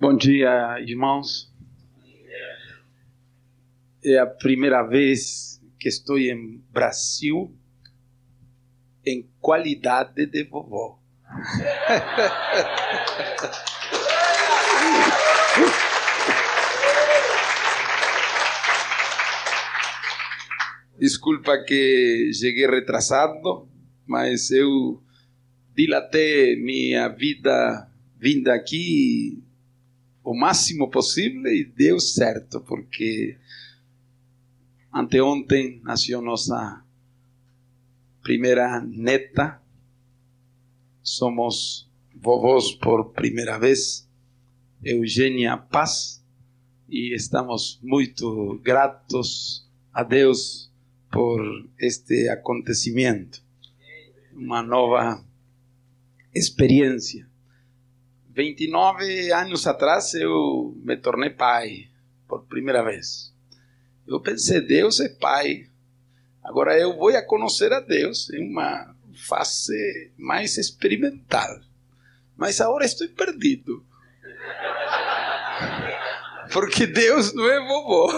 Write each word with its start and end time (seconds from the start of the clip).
Bom 0.00 0.16
dia, 0.16 0.80
irmãos. 0.80 1.48
É 4.04 4.18
a 4.18 4.26
primeira 4.26 4.82
vez 4.82 5.62
que 5.78 5.88
estou 5.88 6.18
em 6.18 6.60
Brasil 6.72 7.56
em 9.06 9.30
qualidade 9.40 10.26
de 10.26 10.42
vovó. 10.44 10.98
Desculpa 20.98 21.62
que 21.64 22.32
cheguei 22.34 22.66
retrasado, 22.66 23.68
mas 24.04 24.50
eu 24.50 25.00
dilatei 25.72 26.56
minha 26.56 27.06
vida 27.08 27.88
vindo 28.18 28.48
aqui 28.48 29.43
o 30.24 30.34
máximo 30.34 30.90
possível 30.90 31.52
e 31.52 31.64
deu 31.64 32.00
certo, 32.00 32.58
porque 32.62 33.36
anteontem 34.92 35.80
nasceu 35.84 36.22
nossa 36.22 36.82
primeira 38.22 38.80
neta. 38.80 39.60
Somos 41.02 41.86
vovós 42.14 42.72
por 42.72 43.12
primeira 43.12 43.58
vez, 43.58 44.08
Eugênia 44.82 45.58
Paz, 45.58 46.24
e 46.88 47.14
estamos 47.14 47.78
muito 47.82 48.58
gratos 48.62 49.68
a 49.92 50.02
Deus 50.02 50.72
por 51.12 51.68
este 51.78 52.30
acontecimento. 52.30 53.44
Uma 54.32 54.62
nova 54.62 55.22
experiência. 56.34 57.28
29 58.34 59.32
anos 59.32 59.64
atrás 59.64 60.12
eu 60.14 60.74
me 60.82 60.96
tornei 60.96 61.30
pai 61.30 61.88
por 62.26 62.44
primeira 62.46 62.82
vez. 62.82 63.32
Eu 64.06 64.20
pensei, 64.20 64.60
Deus 64.60 64.98
é 64.98 65.08
pai. 65.08 65.68
Agora 66.42 66.76
eu 66.76 66.96
vou 66.96 67.16
a 67.16 67.22
conhecer 67.22 67.72
a 67.72 67.78
Deus 67.78 68.28
em 68.30 68.50
uma 68.50 68.94
fase 69.14 70.10
mais 70.18 70.58
experimental. 70.58 71.60
Mas 72.36 72.60
agora 72.60 72.84
estou 72.84 73.08
perdido. 73.10 73.86
Porque 76.52 76.86
Deus 76.86 77.32
não 77.32 77.48
é 77.48 77.60
vovô. 77.60 78.10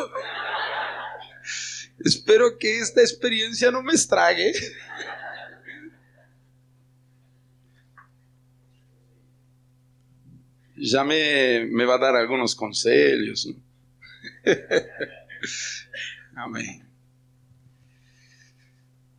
Espero 2.04 2.56
que 2.56 2.66
esta 2.80 3.02
experiência 3.02 3.70
não 3.70 3.82
me 3.82 3.92
estrague. 3.94 4.50
Já 10.76 11.04
me, 11.04 11.66
me 11.66 11.86
vai 11.86 11.98
dar 11.98 12.14
alguns 12.14 12.54
conselhos. 12.54 13.46
Amém. 16.36 16.82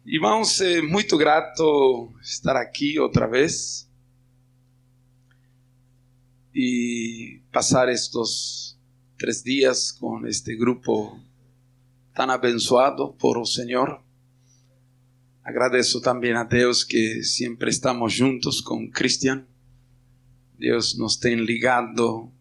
Irmãos, 0.05 0.61
é 0.61 0.81
grato 1.17 2.13
estar 2.21 2.55
aqui 2.55 2.99
outra 2.99 3.27
vez 3.27 3.89
e 6.55 7.41
passar 7.51 7.89
estes 7.89 8.77
três 9.17 9.43
dias 9.43 9.91
com 9.91 10.25
este 10.25 10.55
grupo 10.55 11.19
tão 12.13 12.29
abençoado 12.29 13.13
por 13.13 13.37
o 13.37 13.45
Senhor. 13.45 14.01
Agradeço 15.43 16.01
também 16.01 16.33
a 16.33 16.43
Deus 16.43 16.83
que 16.83 17.23
sempre 17.23 17.69
estamos 17.69 18.13
juntos 18.13 18.61
com 18.61 18.89
Cristian 18.89 19.45
Deus 20.57 20.97
nos 20.97 21.17
tem 21.17 21.35
ligado 21.35 22.31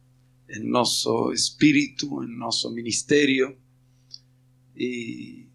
em 0.49 0.61
nosso 0.61 1.33
espírito, 1.33 2.23
em 2.23 2.39
nosso 2.39 2.73
ministério. 2.73 3.57
E 4.75 5.47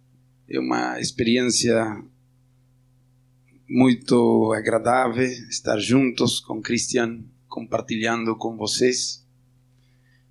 é 0.47 0.59
uma 0.59 0.99
experiência 0.99 2.03
muito 3.67 4.51
agradável 4.53 5.25
estar 5.49 5.79
juntos 5.79 6.39
com 6.39 6.61
Cristian, 6.61 7.23
compartilhando 7.47 8.35
com 8.35 8.55
vocês. 8.55 9.25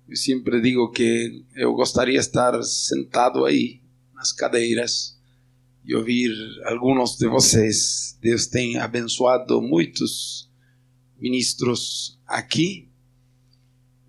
Eu 0.07 0.15
sempre 0.15 0.61
digo 0.61 0.89
que 0.91 1.43
eu 1.55 1.73
gostaria 1.73 2.19
de 2.19 2.25
estar 2.25 2.61
sentado 2.63 3.43
aí, 3.45 3.81
nas 4.13 4.31
cadeiras, 4.31 5.17
e 5.83 5.95
ouvir 5.95 6.31
alguns 6.65 7.17
de 7.17 7.27
vocês. 7.27 8.17
Deus 8.21 8.45
tem 8.45 8.77
abençoado 8.77 9.61
muitos 9.61 10.49
ministros 11.19 12.19
aqui 12.31 12.89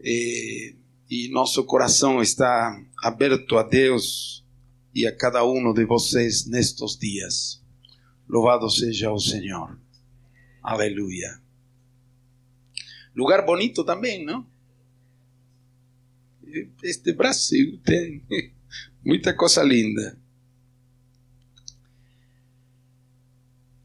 e, 0.01 0.77
e 1.11 1.29
nosso 1.31 1.65
coração 1.65 2.23
está 2.23 2.81
aberto 3.03 3.59
a 3.59 3.63
Deus 3.63 4.45
e 4.95 5.07
a 5.07 5.17
cada 5.17 5.45
um 5.45 5.73
de 5.73 5.85
vocês 5.85 6.47
nestes 6.47 6.97
dias. 6.97 7.63
Louvado 8.29 8.71
seja 8.71 9.11
o 9.13 9.19
Senhor. 9.19 9.79
Aleluia. 10.63 11.41
Lugar 13.15 13.45
bonito 13.45 13.85
também, 13.85 14.25
não? 14.25 14.47
Este 16.83 17.13
Brasil 17.13 17.79
tem 17.85 18.23
muita 19.05 19.35
coisa 19.35 19.63
linda. 19.63 20.19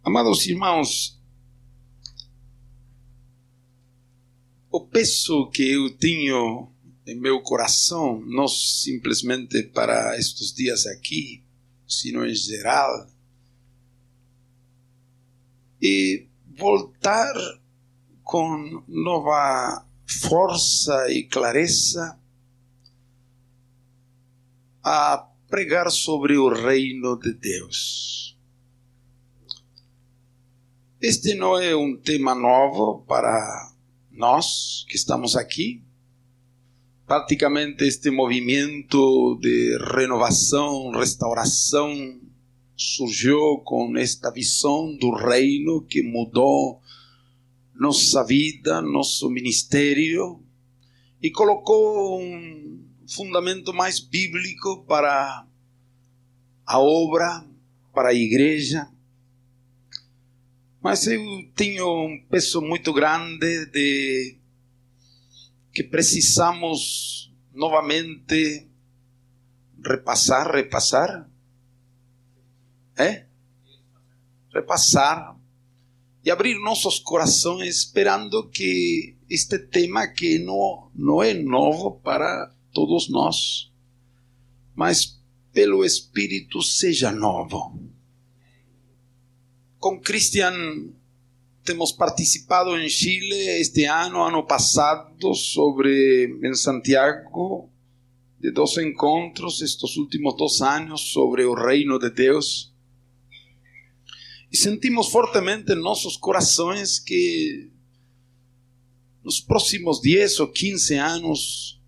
Amados 0.04 0.46
irmãos, 0.48 1.17
o 4.72 4.82
peso 4.82 5.50
que 5.50 5.72
eu 5.72 5.96
tenho 5.98 6.72
em 7.06 7.16
meu 7.16 7.42
coração, 7.42 8.20
não 8.26 8.48
simplesmente 8.48 9.64
para 9.64 10.18
estes 10.18 10.54
dias 10.54 10.86
aqui, 10.86 11.44
sino 11.88 12.26
em 12.26 12.36
geral, 12.36 13.08
e 15.82 16.28
voltar 16.58 17.34
com 18.24 18.84
nova 18.88 19.86
força 20.06 21.10
e 21.10 21.24
clareza 21.24 22.20
a 24.84 25.30
pregar 25.48 25.90
sobre 25.90 26.38
o 26.38 26.50
reino 26.50 27.18
de 27.18 27.34
Deus. 27.34 28.38
Este 31.00 31.36
não 31.36 31.58
é 31.58 31.76
um 31.76 31.96
tema 31.96 32.36
novo 32.36 33.04
para 33.08 33.72
nós 34.18 34.84
que 34.90 34.96
estamos 34.96 35.36
aqui, 35.36 35.84
praticamente 37.06 37.84
este 37.84 38.10
movimento 38.10 39.38
de 39.40 39.78
renovação, 39.96 40.90
restauração, 40.90 42.20
surgiu 42.76 43.60
com 43.64 43.96
esta 43.96 44.32
visão 44.32 44.96
do 44.98 45.12
reino 45.12 45.84
que 45.84 46.02
mudou 46.02 46.82
nossa 47.76 48.24
vida, 48.24 48.82
nosso 48.82 49.30
ministério 49.30 50.44
e 51.22 51.30
colocou 51.30 52.20
um 52.20 52.84
fundamento 53.08 53.72
mais 53.72 54.00
bíblico 54.00 54.84
para 54.86 55.46
a 56.66 56.80
obra, 56.80 57.46
para 57.94 58.10
a 58.10 58.14
igreja 58.16 58.90
mas 60.82 61.08
eu 61.08 61.22
tenho 61.56 62.06
um 62.06 62.26
peso 62.30 62.62
muito 62.62 62.94
grande 62.94 63.66
de 63.68 64.38
que 65.74 65.84
precisamos 65.84 67.34
novamente 67.54 68.68
repassar, 69.84 70.52
repassar, 70.52 71.30
é? 72.96 73.26
Repassar 74.54 75.38
e 76.24 76.32
abrir 76.32 76.60
nossos 76.60 77.00
corações 77.00 77.78
esperando 77.78 78.50
que 78.50 79.16
este 79.30 79.60
tema 79.60 80.08
que 80.08 80.40
não, 80.40 80.92
não 80.96 81.22
é 81.22 81.34
novo 81.34 82.00
para 82.00 82.54
todos 82.72 83.10
nós, 83.10 83.72
mas 84.76 85.20
pelo 85.52 85.84
Espírito 85.84 86.62
seja 86.62 87.12
novo 87.12 87.97
con 89.80 90.00
Cristian 90.00 90.96
hemos 91.72 91.94
participado 91.94 92.78
en 92.78 92.88
Chile 92.88 93.60
este 93.60 93.88
año, 93.88 94.26
año 94.26 94.46
pasado, 94.48 95.34
sobre 95.34 96.24
en 96.24 96.56
Santiago, 96.56 97.70
de 98.40 98.52
dos 98.52 98.78
encontros 98.78 99.62
estos 99.62 99.98
últimos 99.98 100.38
dos 100.38 100.62
años 100.62 101.12
sobre 101.12 101.44
el 101.44 101.56
reino 101.56 102.00
de 102.00 102.12
Dios. 102.12 102.74
Y 104.50 104.58
sentimos 104.58 105.12
fuertemente 105.12 105.74
en 105.74 105.82
nuestros 105.82 106.18
corazones 106.18 107.02
que 107.02 107.70
nos 109.24 109.42
próximos 109.42 110.02
10 110.02 110.40
o 110.40 110.52
15 110.52 111.00
años, 111.00 111.82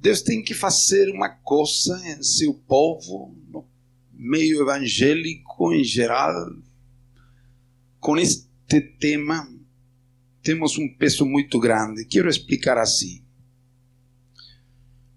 Deus 0.00 0.20
tem 0.20 0.42
que 0.42 0.52
fazer 0.52 1.10
uma 1.10 1.28
coisa 1.28 1.96
em 2.08 2.22
seu 2.22 2.54
povo, 2.54 3.36
no 3.48 3.64
meio 4.12 4.60
evangélico 4.62 5.72
em 5.72 5.84
geral, 5.84 6.34
com 8.04 8.18
este 8.18 8.82
tema 9.00 9.50
temos 10.42 10.76
um 10.76 10.94
peso 10.94 11.24
muito 11.24 11.58
grande. 11.58 12.04
Quero 12.04 12.28
explicar 12.28 12.76
assim. 12.76 13.24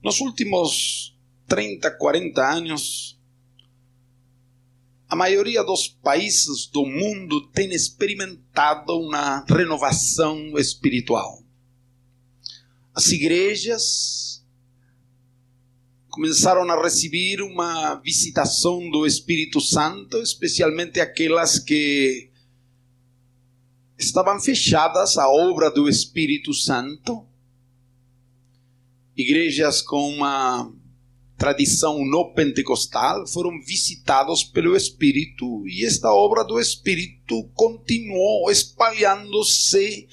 Nos 0.01 0.21
últimos 0.21 1.13
30, 1.49 1.91
40 1.97 2.41
anos, 2.41 3.19
a 5.09 5.17
maioria 5.17 5.65
dos 5.65 5.89
países 5.89 6.65
do 6.67 6.85
mundo 6.85 7.49
tem 7.49 7.73
experimentado 7.73 8.97
uma 8.97 9.43
renovação 9.49 10.57
espiritual. 10.57 11.43
As 12.95 13.11
igrejas 13.11 14.45
começaram 16.07 16.63
a 16.71 16.81
receber 16.81 17.41
uma 17.41 17.95
visitação 17.95 18.89
do 18.89 19.05
Espírito 19.05 19.59
Santo, 19.59 20.21
especialmente 20.21 21.01
aquelas 21.01 21.59
que 21.59 22.26
estavam 23.97 24.39
fechadas 24.39 25.17
à 25.17 25.27
obra 25.27 25.71
do 25.71 25.89
Espírito 25.89 26.53
Santo. 26.53 27.25
Igrejas 29.15 29.81
com 29.81 30.09
uma 30.09 30.71
tradição 31.37 32.03
no 32.05 32.33
pentecostal 32.33 33.25
foram 33.27 33.59
visitados 33.61 34.43
pelo 34.43 34.75
Espírito 34.75 35.67
e 35.67 35.85
esta 35.85 36.11
obra 36.11 36.43
do 36.43 36.59
Espírito 36.59 37.43
continuou 37.53 38.49
espalhando-se 38.51 40.07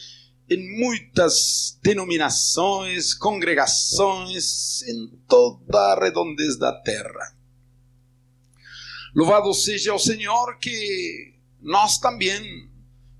em 0.48 0.78
muitas 0.78 1.78
denominações, 1.82 3.14
congregações 3.14 4.82
em 4.82 5.18
toda 5.26 5.78
a 5.78 5.98
redondez 5.98 6.58
da 6.58 6.72
terra. 6.82 7.34
Louvado 9.14 9.52
seja 9.54 9.94
o 9.94 9.98
Senhor 9.98 10.58
que 10.58 11.34
nós 11.62 11.98
também 11.98 12.68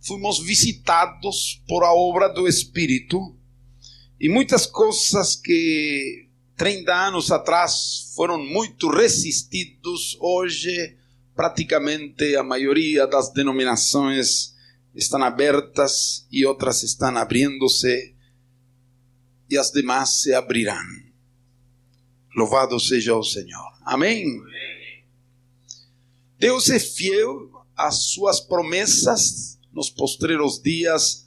fomos 0.06 0.38
visitados 0.40 1.62
por 1.66 1.82
a 1.82 1.92
obra 1.92 2.28
do 2.28 2.46
Espírito 2.46 3.34
e 4.20 4.28
muitas 4.28 4.66
coisas 4.66 5.34
que 5.34 6.28
30 6.56 6.94
anos 6.94 7.32
atrás 7.32 8.12
foram 8.14 8.38
muito 8.38 8.88
resistidos, 8.88 10.16
hoje 10.20 10.96
praticamente 11.34 12.36
a 12.36 12.44
maioria 12.44 13.06
das 13.06 13.32
denominações 13.32 14.54
estão 14.94 15.22
abertas 15.22 16.26
e 16.30 16.46
outras 16.46 16.82
estão 16.82 17.16
abrindo-se 17.16 18.14
e 19.50 19.58
as 19.58 19.70
demais 19.70 20.22
se 20.22 20.32
abrirão. 20.32 20.84
Louvado 22.36 22.78
seja 22.78 23.16
o 23.16 23.22
Senhor. 23.22 23.72
Amém. 23.84 24.24
Deus 26.38 26.68
é 26.68 26.78
fiel 26.78 27.50
às 27.76 28.12
suas 28.12 28.40
promessas 28.40 29.53
nos 29.74 29.90
postreros 29.90 30.62
dias 30.62 31.24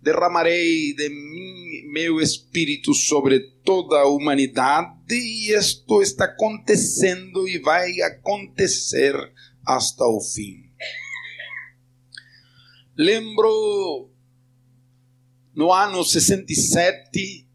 derramarei 0.00 0.94
de 0.94 1.08
mim, 1.08 1.92
meu 1.92 2.20
espírito 2.20 2.94
sobre 2.94 3.40
toda 3.64 3.98
a 3.98 4.08
humanidade 4.08 5.14
e 5.14 5.52
isto 5.52 6.00
está 6.00 6.24
acontecendo 6.24 7.48
e 7.48 7.58
vai 7.58 8.00
acontecer 8.02 9.14
hasta 9.66 10.04
o 10.04 10.20
fim. 10.20 10.68
Lembro 12.96 14.10
no 15.54 15.72
ano 15.72 16.04
67, 16.04 17.46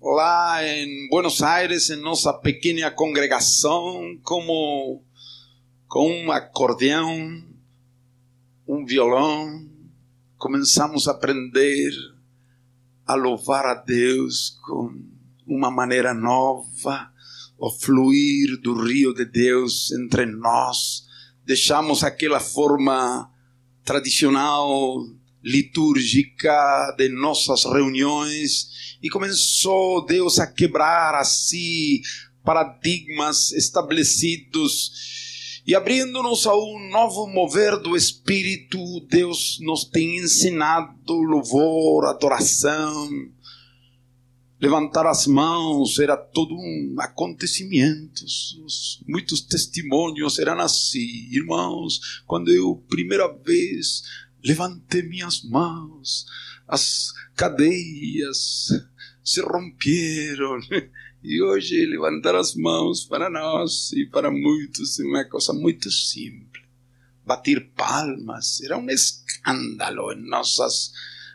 lá 0.00 0.62
em 0.66 1.08
Buenos 1.08 1.42
Aires, 1.42 1.90
em 1.90 1.96
nossa 1.96 2.32
pequena 2.32 2.90
congregação, 2.90 4.18
como 4.22 5.02
com 5.88 6.10
um 6.10 6.30
acordeão, 6.30 7.44
um 8.66 8.84
violão, 8.84 9.69
começamos 10.40 11.06
a 11.06 11.10
aprender 11.10 11.92
a 13.06 13.14
louvar 13.14 13.66
a 13.66 13.74
Deus 13.74 14.58
com 14.64 14.90
uma 15.46 15.70
maneira 15.70 16.14
nova, 16.14 17.12
o 17.58 17.70
fluir 17.70 18.58
do 18.62 18.72
rio 18.72 19.12
de 19.12 19.26
Deus 19.26 19.92
entre 19.92 20.24
nós. 20.24 21.04
Deixamos 21.44 22.02
aquela 22.02 22.40
forma 22.40 23.30
tradicional, 23.84 25.04
litúrgica 25.44 26.94
de 26.96 27.10
nossas 27.10 27.64
reuniões 27.66 28.96
e 29.02 29.10
começou 29.10 30.06
Deus 30.06 30.38
a 30.38 30.46
quebrar 30.46 31.16
assim 31.16 32.00
paradigmas 32.42 33.52
estabelecidos 33.52 35.29
e 35.66 35.74
abrindo-nos 35.74 36.46
a 36.46 36.54
um 36.54 36.90
novo 36.90 37.26
mover 37.26 37.78
do 37.78 37.96
Espírito, 37.96 38.78
Deus 39.08 39.58
nos 39.60 39.84
tem 39.84 40.18
ensinado 40.18 41.12
louvor, 41.12 42.06
adoração, 42.06 43.08
levantar 44.60 45.06
as 45.06 45.26
mãos 45.26 45.98
era 45.98 46.16
todo 46.16 46.54
um 46.54 46.96
acontecimento. 46.98 48.24
Muitos 49.08 49.40
testemunhos 49.40 50.38
eram 50.38 50.60
assim, 50.60 51.28
irmãos. 51.30 52.22
Quando 52.26 52.50
eu 52.50 52.76
primeira 52.88 53.26
vez 53.28 54.02
levantei 54.44 55.02
minhas 55.02 55.42
mãos, 55.42 56.26
as 56.68 57.12
cadeias 57.34 58.68
se 59.24 59.40
romperam. 59.40 60.60
E 61.22 61.42
hoje 61.42 61.84
levantar 61.84 62.34
as 62.34 62.54
mãos 62.54 63.04
para 63.04 63.28
nós 63.28 63.92
e 63.92 64.06
para 64.06 64.30
muitos 64.30 64.98
é 64.98 65.04
uma 65.04 65.24
coisa 65.24 65.52
muito 65.52 65.90
simples. 65.90 66.64
Bater 67.26 67.70
palmas 67.76 68.62
era 68.62 68.78
um 68.78 68.88
escândalo 68.88 70.12
em 70.12 70.26
nossas 70.26 70.92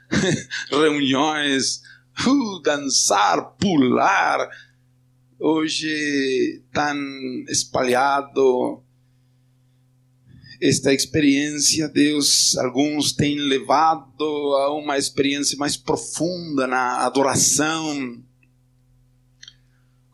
reuniões. 0.72 1.84
Uh, 2.26 2.60
dançar, 2.64 3.56
pular. 3.60 4.50
Hoje, 5.40 6.64
tão 6.74 6.98
espalhado 7.48 8.82
esta 10.60 10.94
experiência, 10.94 11.88
Deus, 11.90 12.58
alguns 12.58 13.14
têm 13.14 13.38
levado 13.38 14.24
a 14.56 14.74
uma 14.74 14.98
experiência 14.98 15.58
mais 15.60 15.78
profunda 15.78 16.66
na 16.66 17.06
adoração 17.06 18.24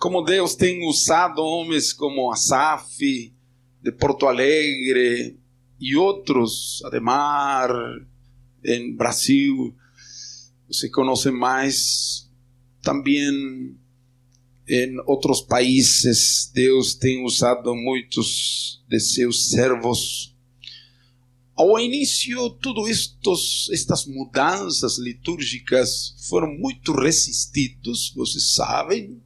como 0.02 0.24
Deus 0.24 0.56
tem 0.56 0.84
usado 0.84 1.44
homens 1.44 1.94
como 1.94 2.32
Asaf, 2.32 3.32
de 3.84 3.92
Porto 3.92 4.26
Alegre, 4.26 5.38
e 5.80 5.96
outros, 5.96 6.82
Ademar, 6.86 7.70
em 8.66 8.96
Brasil, 8.96 9.76
você 10.68 10.90
conhece 10.90 11.30
mais, 11.30 12.28
também 12.82 13.78
em 14.68 15.00
outros 15.06 15.40
países, 15.42 16.50
Deus 16.52 16.96
tem 16.96 17.24
usado 17.24 17.76
muitos 17.76 18.84
de 18.90 19.00
seus 19.00 19.50
servos. 19.50 20.36
Ao 21.56 21.80
início, 21.80 22.50
tudo 22.60 22.88
estes, 22.88 23.70
estas 23.72 24.08
mudanças 24.08 24.98
litúrgicas 24.98 26.16
foram 26.28 26.52
muito 26.58 26.92
resistidos, 26.92 28.12
vocês 28.16 28.56
sabem, 28.56 29.22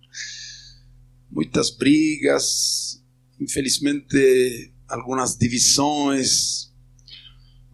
muitas 1.31 1.69
brigas, 1.69 3.03
infelizmente 3.39 4.71
algumas 4.87 5.35
divisões, 5.35 6.71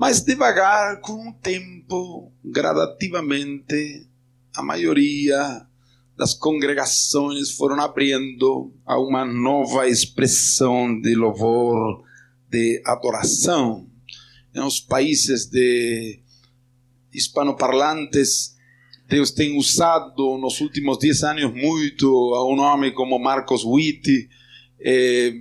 mas 0.01 0.22
devagar, 0.22 1.00
com 1.00 1.29
o 1.29 1.34
tempo, 1.34 2.34
gradativamente, 2.43 4.08
a 4.55 4.63
maioria 4.63 5.67
das 6.17 6.34
congregações 6.34 7.51
foram 7.51 7.79
abrindo 7.79 8.74
a 8.84 9.00
uma 9.00 9.24
nova 9.24 9.88
expressão 9.88 11.00
de 11.00 11.13
louvor, 11.13 12.03
de 12.50 12.81
adoração. 12.84 13.88
Nos 14.53 14.79
países 14.79 15.46
de 15.46 16.20
hispanoparlantes, 17.13 18.55
Deus 19.12 19.30
tem 19.30 19.58
usado 19.58 20.38
nos 20.38 20.62
últimos 20.62 20.98
10 20.98 21.24
anos 21.24 21.53
muito 21.53 22.08
um 22.08 22.62
homem 22.62 22.94
como 22.94 23.20
Marcos 23.20 23.65
Witt. 23.65 24.30
Eh, 24.80 25.34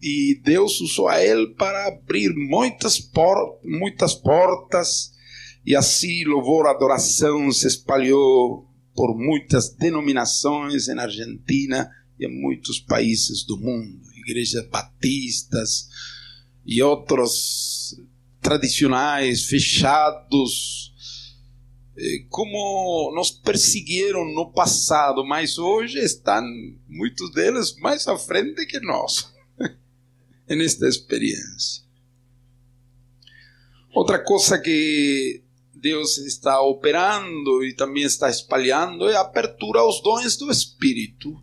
e 0.00 0.40
Deus 0.44 0.80
usou 0.80 1.08
a 1.08 1.20
ele 1.20 1.48
para 1.54 1.88
abrir 1.88 2.32
muitas, 2.36 3.00
por, 3.00 3.58
muitas 3.64 4.14
portas. 4.14 5.10
E 5.66 5.74
assim 5.74 6.22
louvor, 6.22 6.68
adoração 6.68 7.50
se 7.50 7.66
espalhou 7.66 8.68
por 8.94 9.18
muitas 9.18 9.74
denominações 9.74 10.86
na 10.86 11.02
Argentina 11.02 11.90
e 12.16 12.26
em 12.26 12.40
muitos 12.40 12.78
países 12.78 13.44
do 13.44 13.58
mundo. 13.58 13.98
Igrejas 14.18 14.64
batistas 14.68 15.88
e 16.64 16.80
outros 16.80 18.00
tradicionais 18.40 19.46
fechados 19.46 20.87
como 22.28 23.12
nos 23.14 23.30
perseguiram 23.30 24.24
no 24.32 24.52
passado, 24.52 25.24
mas 25.24 25.58
hoje 25.58 25.98
estão 25.98 26.42
muitos 26.88 27.32
deles 27.32 27.74
mais 27.78 28.06
à 28.06 28.16
frente 28.16 28.64
que 28.66 28.78
nós 28.80 29.32
nesta 30.48 30.86
experiência. 30.86 31.82
Outra 33.92 34.22
coisa 34.22 34.58
que 34.60 35.42
Deus 35.74 36.18
está 36.18 36.60
operando 36.60 37.64
e 37.64 37.74
também 37.74 38.04
está 38.04 38.30
espalhando 38.30 39.08
é 39.08 39.16
a 39.16 39.22
abertura 39.22 39.80
aos 39.80 40.00
dons 40.00 40.36
do 40.36 40.50
Espírito. 40.50 41.42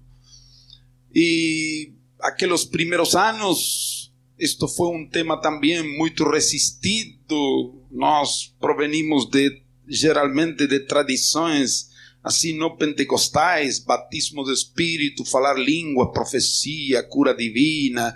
E 1.14 1.94
aqueles 2.22 2.64
primeiros 2.64 3.16
anos, 3.16 4.14
isto 4.40 4.68
foi 4.70 4.96
um 4.96 5.08
tema 5.08 5.40
também 5.42 5.98
muito 5.98 6.24
resistido. 6.30 7.82
Nós 7.92 8.54
provenimos 8.60 9.30
de 9.30 9.65
geralmente 9.88 10.68
de 10.68 10.80
tradições 10.82 11.94
assim 12.26 12.58
não 12.58 12.76
pentecostais, 12.76 13.78
batismo 13.78 14.44
do 14.44 14.52
Espírito, 14.52 15.24
falar 15.24 15.54
língua, 15.54 16.12
profecia, 16.12 17.04
cura 17.04 17.36
divina, 17.36 18.16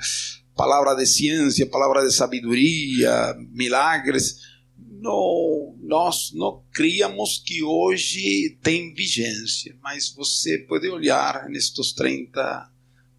palavra 0.56 0.96
de 0.96 1.06
ciência, 1.06 1.68
palavra 1.68 2.04
de 2.04 2.12
sabedoria, 2.12 3.36
milagres. 3.52 4.40
Não, 4.76 5.78
nós 5.80 6.32
não 6.34 6.64
criamos 6.74 7.38
que 7.46 7.62
hoje 7.62 8.58
tem 8.64 8.92
vigência, 8.96 9.78
mas 9.84 10.10
você 10.10 10.58
pode 10.58 10.90
olhar 10.90 11.48
nestes 11.48 11.94
30, 11.94 12.68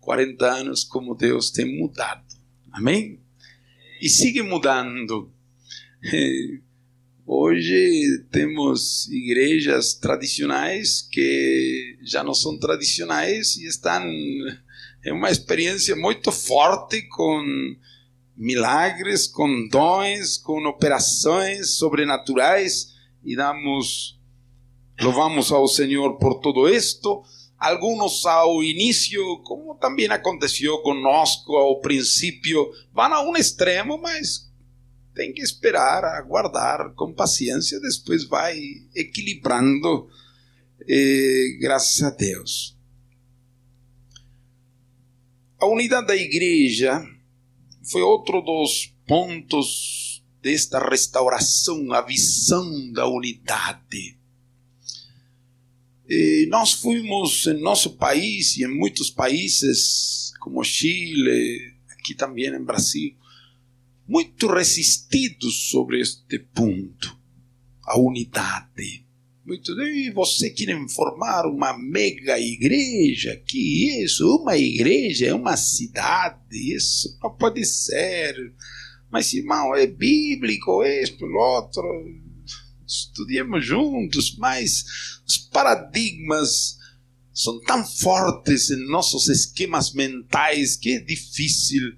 40 0.01 0.45
anos 0.45 0.83
como 0.83 1.15
Deus 1.15 1.53
tem 1.53 1.79
mudado. 1.79 2.35
Amém? 2.73 3.21
E 4.03 4.09
sigue 4.09 4.43
mudando. 4.43 5.33
Hoje 7.33 8.25
temos 8.33 9.07
igrejas 9.07 9.95
tradicionais 9.95 11.01
que 11.01 11.97
já 12.03 12.25
não 12.25 12.35
são 12.35 12.59
tradicionais 12.59 13.55
e 13.55 13.69
estão 13.69 14.03
em 15.07 15.13
uma 15.13 15.31
experiência 15.31 15.95
muito 15.95 16.33
forte 16.33 17.01
com 17.03 17.41
milagres, 18.37 19.29
com 19.29 19.69
dons, 19.69 20.39
com 20.39 20.67
operações 20.67 21.77
sobrenaturais 21.77 22.95
e 23.25 23.37
damos 23.37 24.19
louvamos 25.01 25.53
ao 25.53 25.69
Senhor 25.69 26.19
por 26.19 26.41
todo 26.41 26.69
isto. 26.69 27.23
Alguns 27.57 28.27
ao 28.27 28.61
início, 28.61 29.23
como 29.45 29.77
também 29.77 30.09
aconteceu 30.09 30.79
conosco 30.79 31.55
ao 31.55 31.81
princípio, 31.81 32.69
vão 32.93 33.15
a 33.15 33.23
um 33.23 33.37
extremo, 33.37 33.99
mas 33.99 34.50
tem 35.21 35.35
que 35.35 35.43
esperar, 35.43 36.03
aguardar 36.03 36.95
com 36.95 37.13
paciência, 37.13 37.79
depois 37.79 38.25
vai 38.25 38.59
equilibrando, 38.95 40.09
eh, 40.89 41.59
graças 41.61 42.03
a 42.03 42.09
Deus. 42.09 42.75
A 45.59 45.67
unidade 45.67 46.07
da 46.07 46.17
igreja 46.17 47.07
foi 47.93 48.01
outro 48.01 48.41
dos 48.41 48.95
pontos 49.07 50.25
desta 50.41 50.79
restauração, 50.79 51.93
a 51.93 52.01
visão 52.01 52.91
da 52.91 53.07
unidade. 53.07 54.17
E 56.09 56.47
nós 56.49 56.73
fomos 56.73 57.47
em 57.47 57.61
nosso 57.61 57.91
país 57.99 58.57
e 58.57 58.65
em 58.65 58.69
muitos 58.69 59.11
países, 59.11 60.33
como 60.41 60.65
Chile, 60.65 61.75
aqui 61.91 62.15
também 62.15 62.47
em 62.47 62.65
Brasil, 62.65 63.20
muito 64.11 64.49
resistidos 64.49 65.71
sobre 65.71 66.01
este 66.01 66.41
ponto, 66.41 67.17
a 67.85 67.97
unidade. 67.97 69.07
Muito, 69.47 69.71
e 69.81 70.11
você 70.11 70.51
quer 70.51 70.77
formar 70.89 71.47
uma 71.47 71.79
mega 71.79 72.37
igreja? 72.37 73.41
Que 73.47 74.03
isso? 74.03 74.27
Uma 74.43 74.57
igreja 74.57 75.27
é 75.27 75.35
uma 75.35 75.57
cidade? 75.57 76.75
Isso 76.75 77.17
não 77.23 77.37
pode 77.37 77.65
ser. 77.65 78.35
Mas, 79.13 79.33
irmão, 79.33 79.77
é 79.77 79.87
bíblico 79.87 80.83
isto, 80.83 81.25
outro. 81.25 81.85
Estudemos 82.85 83.65
juntos, 83.65 84.37
mas 84.37 84.85
os 85.25 85.39
paradigmas 85.39 86.77
são 87.33 87.61
tão 87.61 87.87
fortes 87.87 88.71
em 88.71 88.89
nossos 88.89 89.29
esquemas 89.29 89.93
mentais 89.93 90.75
que 90.75 90.95
é 90.95 90.99
difícil 90.99 91.93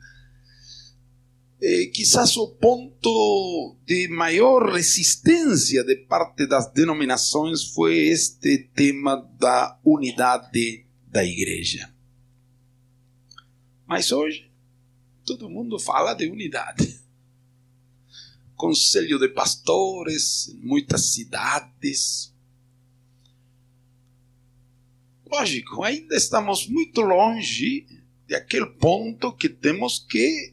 eh, 1.65 1.87
quizás 1.95 2.37
o 2.37 2.49
ponto 2.57 3.77
de 3.87 4.09
maior 4.09 4.73
resistência 4.73 5.85
de 5.85 5.95
parte 5.95 6.45
das 6.45 6.73
denominações 6.73 7.73
foi 7.73 7.99
este 8.09 8.59
tema 8.75 9.17
da 9.39 9.79
unidade 9.85 10.85
da 11.07 11.25
igreja. 11.25 11.95
Mas 13.87 14.11
hoje 14.11 14.51
todo 15.25 15.49
mundo 15.49 15.79
fala 15.79 16.15
de 16.15 16.27
unidade. 16.29 17.01
Conselho 18.57 19.21
de 19.21 19.29
pastores 19.29 20.53
muitas 20.61 21.13
cidades. 21.13 22.35
Lógico, 25.31 25.85
ainda 25.85 26.17
estamos 26.17 26.67
muito 26.67 27.03
longe 27.03 27.87
de 28.27 28.35
aquele 28.35 28.67
ponto 28.67 29.33
que 29.33 29.49
temos 29.49 30.01
que 30.01 30.52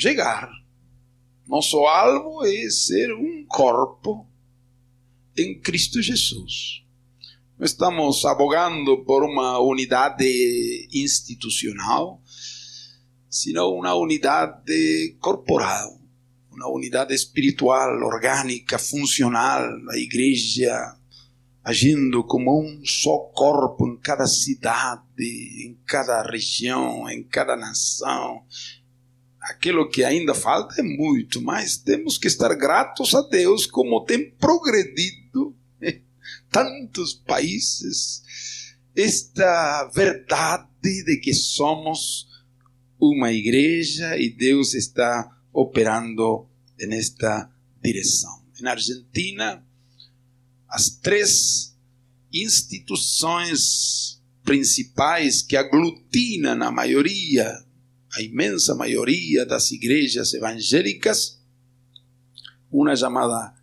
chegar. 0.00 0.50
Nosso 1.46 1.78
alvo 1.84 2.44
é 2.46 2.70
ser 2.70 3.12
um 3.12 3.44
corpo 3.46 4.26
em 5.36 5.58
Cristo 5.60 6.00
Jesus. 6.00 6.82
Não 7.58 7.66
estamos 7.66 8.24
abogando 8.24 9.04
por 9.04 9.22
uma 9.22 9.58
unidade 9.58 10.88
institucional, 10.92 12.22
sino 13.28 13.68
uma 13.68 13.94
unidade 13.94 15.16
corporal, 15.20 16.00
uma 16.50 16.68
unidade 16.68 17.14
espiritual, 17.14 17.90
orgânica, 18.02 18.78
funcional, 18.78 19.62
a 19.90 19.98
igreja 19.98 20.96
agindo 21.62 22.24
como 22.24 22.62
um 22.62 22.84
só 22.84 23.18
corpo 23.34 23.86
em 23.86 23.96
cada 23.98 24.26
cidade, 24.26 25.02
em 25.66 25.78
cada 25.86 26.22
região, 26.22 27.08
em 27.10 27.22
cada 27.22 27.54
nação, 27.54 28.42
aquilo 29.40 29.88
que 29.88 30.04
ainda 30.04 30.34
falta 30.34 30.80
é 30.80 30.82
muito, 30.82 31.40
mas 31.40 31.76
temos 31.76 32.18
que 32.18 32.28
estar 32.28 32.54
gratos 32.54 33.14
a 33.14 33.22
Deus 33.22 33.66
como 33.66 34.04
tem 34.04 34.30
progredido 34.32 35.56
tantos 36.50 37.14
países 37.14 38.22
esta 38.94 39.90
verdade 39.94 40.68
de 41.04 41.16
que 41.18 41.32
somos 41.32 42.28
uma 43.00 43.32
igreja 43.32 44.18
e 44.18 44.28
Deus 44.30 44.74
está 44.74 45.30
operando 45.52 46.46
nesta 46.78 47.50
direção. 47.82 48.42
Na 48.60 48.72
Argentina, 48.72 49.64
as 50.68 50.90
três 50.90 51.74
instituições 52.32 54.20
principais 54.44 55.40
que 55.42 55.56
aglutinam 55.56 56.62
a 56.62 56.70
maioria 56.70 57.64
a 58.16 58.22
imensa 58.22 58.74
maioria 58.74 59.46
das 59.46 59.70
igrejas 59.70 60.34
evangélicas, 60.34 61.40
uma 62.70 62.94
chamada 62.94 63.54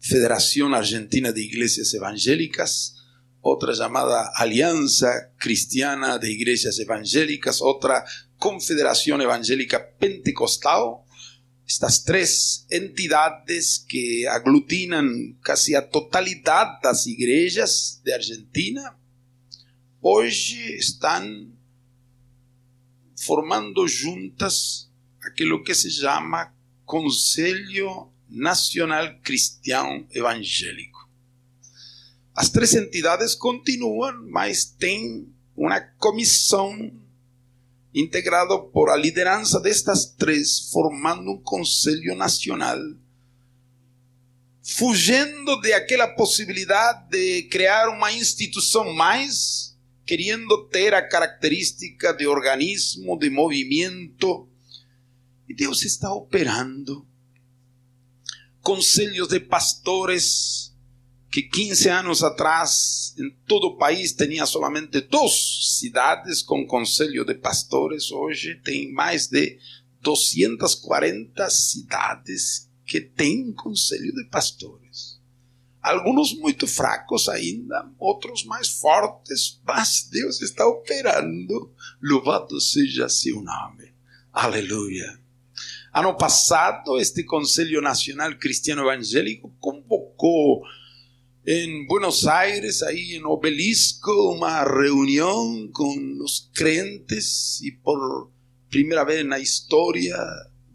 Federação 0.00 0.74
Argentina 0.74 1.32
de 1.32 1.42
Igrejas 1.42 1.94
Evangélicas, 1.94 2.94
outra 3.40 3.72
chamada 3.72 4.32
Aliança 4.36 5.32
Cristiana 5.38 6.18
de 6.18 6.28
Igrejas 6.28 6.78
Evangélicas, 6.80 7.60
outra 7.60 8.04
Confederação 8.36 9.20
Evangélica 9.20 9.78
Pentecostal, 9.78 11.06
estas 11.68 12.02
três 12.02 12.66
entidades 12.70 13.78
que 13.78 14.26
aglutinam 14.26 15.06
quase 15.44 15.76
a 15.76 15.82
totalidade 15.82 16.80
das 16.82 17.06
igrejas 17.06 18.00
de 18.04 18.12
Argentina, 18.12 18.96
hoje 20.00 20.76
estão 20.76 21.51
formando 23.24 23.86
juntas 23.86 24.90
aquilo 25.22 25.62
que 25.62 25.74
se 25.74 25.90
chama 25.90 26.52
Conselho 26.84 28.10
Nacional 28.28 29.14
Cristiano 29.22 30.06
Evangélico. 30.10 31.08
As 32.34 32.48
três 32.48 32.74
entidades 32.74 33.34
continuam, 33.34 34.26
mas 34.28 34.64
tem 34.64 35.28
uma 35.56 35.80
comissão 35.80 36.90
integrada 37.94 38.58
por 38.58 38.88
a 38.88 38.96
liderança 38.96 39.60
destas 39.60 40.06
três, 40.06 40.70
formando 40.72 41.30
um 41.30 41.42
Conselho 41.42 42.16
Nacional, 42.16 42.78
fugindo 44.62 45.60
de 45.60 45.72
aquela 45.74 46.08
possibilidade 46.08 47.10
de 47.10 47.42
criar 47.44 47.90
uma 47.90 48.10
instituição 48.10 48.92
mais 48.94 49.61
queriendo 50.06 50.68
ter 50.68 50.94
a 50.94 51.06
característica 51.06 52.12
de 52.12 52.26
organismo, 52.26 53.18
de 53.18 53.30
movimento. 53.30 54.48
E 55.48 55.54
Deus 55.54 55.84
está 55.84 56.12
operando. 56.12 57.06
Conselhos 58.60 59.28
de 59.28 59.40
pastores 59.40 60.72
que 61.32 61.42
15 61.42 61.88
anos 61.88 62.22
atrás 62.22 63.14
em 63.18 63.30
todo 63.46 63.78
país 63.78 64.12
tinha 64.12 64.44
somente 64.44 65.00
duas 65.00 65.78
cidades 65.78 66.42
com 66.42 66.66
conselho 66.66 67.24
de 67.24 67.34
pastores, 67.34 68.12
hoje 68.12 68.60
tem 68.62 68.92
mais 68.92 69.28
de 69.28 69.58
240 70.02 71.48
cidades 71.48 72.68
que 72.84 73.00
têm 73.00 73.50
conselho 73.52 74.12
de 74.14 74.24
pastores. 74.24 75.11
Alguns 75.82 76.32
muito 76.38 76.66
fracos 76.66 77.28
ainda, 77.28 77.90
outros 77.98 78.44
mais 78.44 78.68
fortes, 78.68 79.60
mas 79.66 80.08
Deus 80.10 80.40
está 80.40 80.66
operando. 80.66 81.74
Louvado 82.00 82.60
seja 82.60 83.08
seu 83.08 83.42
nome. 83.42 83.92
Aleluia. 84.32 85.20
Ano 85.92 86.16
passado, 86.16 86.98
este 86.98 87.24
Conselho 87.24 87.82
Nacional 87.82 88.34
Cristiano 88.36 88.82
Evangélico 88.82 89.52
convocou 89.60 90.62
em 91.46 91.86
Buenos 91.86 92.26
Aires, 92.26 92.82
aí 92.82 93.18
no 93.18 93.30
Obelisco, 93.30 94.10
uma 94.32 94.62
reunião 94.62 95.68
com 95.72 96.18
os 96.22 96.48
crentes 96.54 97.60
e 97.60 97.72
por 97.72 98.30
primeira 98.70 99.04
vez 99.04 99.26
na 99.26 99.38
história 99.38 100.16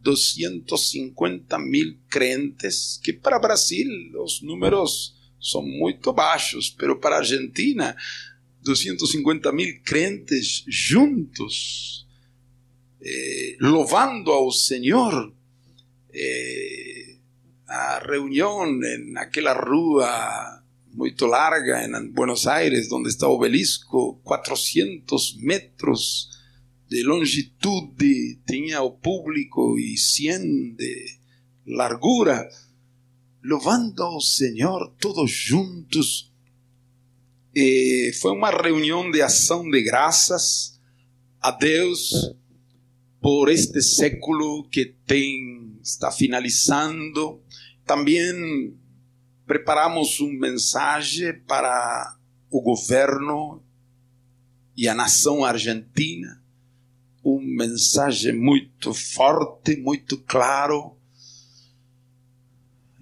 250 0.07 1.59
mil 1.59 1.97
crentes, 2.09 2.97
que 3.03 3.11
para 3.11 3.37
Brasil 3.37 3.85
os 4.23 4.41
números 4.41 5.13
são 5.37 5.61
muito 5.61 6.13
baixos, 6.13 6.69
pero 6.69 6.97
para 6.97 7.17
Argentina 7.17 7.93
250 8.63 9.51
mil 9.51 9.81
crentes 9.83 10.63
juntos, 10.65 12.07
eh, 13.01 13.57
louvando 13.59 14.31
ao 14.31 14.49
Senhor. 14.49 15.33
Eh, 16.13 17.17
a 17.67 17.99
reunião 17.99 18.65
naquela 19.11 19.51
rua 19.51 20.63
muito 20.93 21.25
larga 21.25 21.83
em 21.83 22.11
Buenos 22.13 22.47
Aires, 22.47 22.89
onde 22.93 23.09
está 23.09 23.27
obelisco, 23.27 24.21
400 24.23 25.35
metros 25.41 26.36
de 26.89 27.03
longitude 27.03 28.39
tinha 28.47 28.81
o 28.81 28.91
público 28.91 29.77
e 29.77 29.97
100 29.97 30.75
de 30.75 31.19
largura, 31.67 32.47
louvando 33.43 34.03
ao 34.03 34.21
Senhor 34.21 34.95
todos 34.99 35.29
juntos. 35.29 36.31
E 37.53 38.11
foi 38.21 38.31
uma 38.31 38.51
reunião 38.51 39.11
de 39.11 39.21
ação 39.21 39.69
de 39.69 39.83
graças 39.83 40.79
a 41.41 41.51
Deus 41.51 42.33
por 43.19 43.49
este 43.49 43.81
século 43.81 44.67
que 44.69 44.95
tem 45.05 45.77
está 45.83 46.09
finalizando. 46.09 47.41
Também 47.85 48.77
preparamos 49.45 50.21
uma 50.21 50.47
mensagem 50.47 51.33
para 51.45 52.17
o 52.49 52.61
governo 52.61 53.61
e 54.75 54.87
a 54.87 54.95
nação 54.95 55.43
argentina 55.43 56.46
um 57.35 57.41
mensagem 57.41 58.33
muito 58.33 58.93
forte, 58.93 59.75
muito 59.77 60.17
claro, 60.19 60.95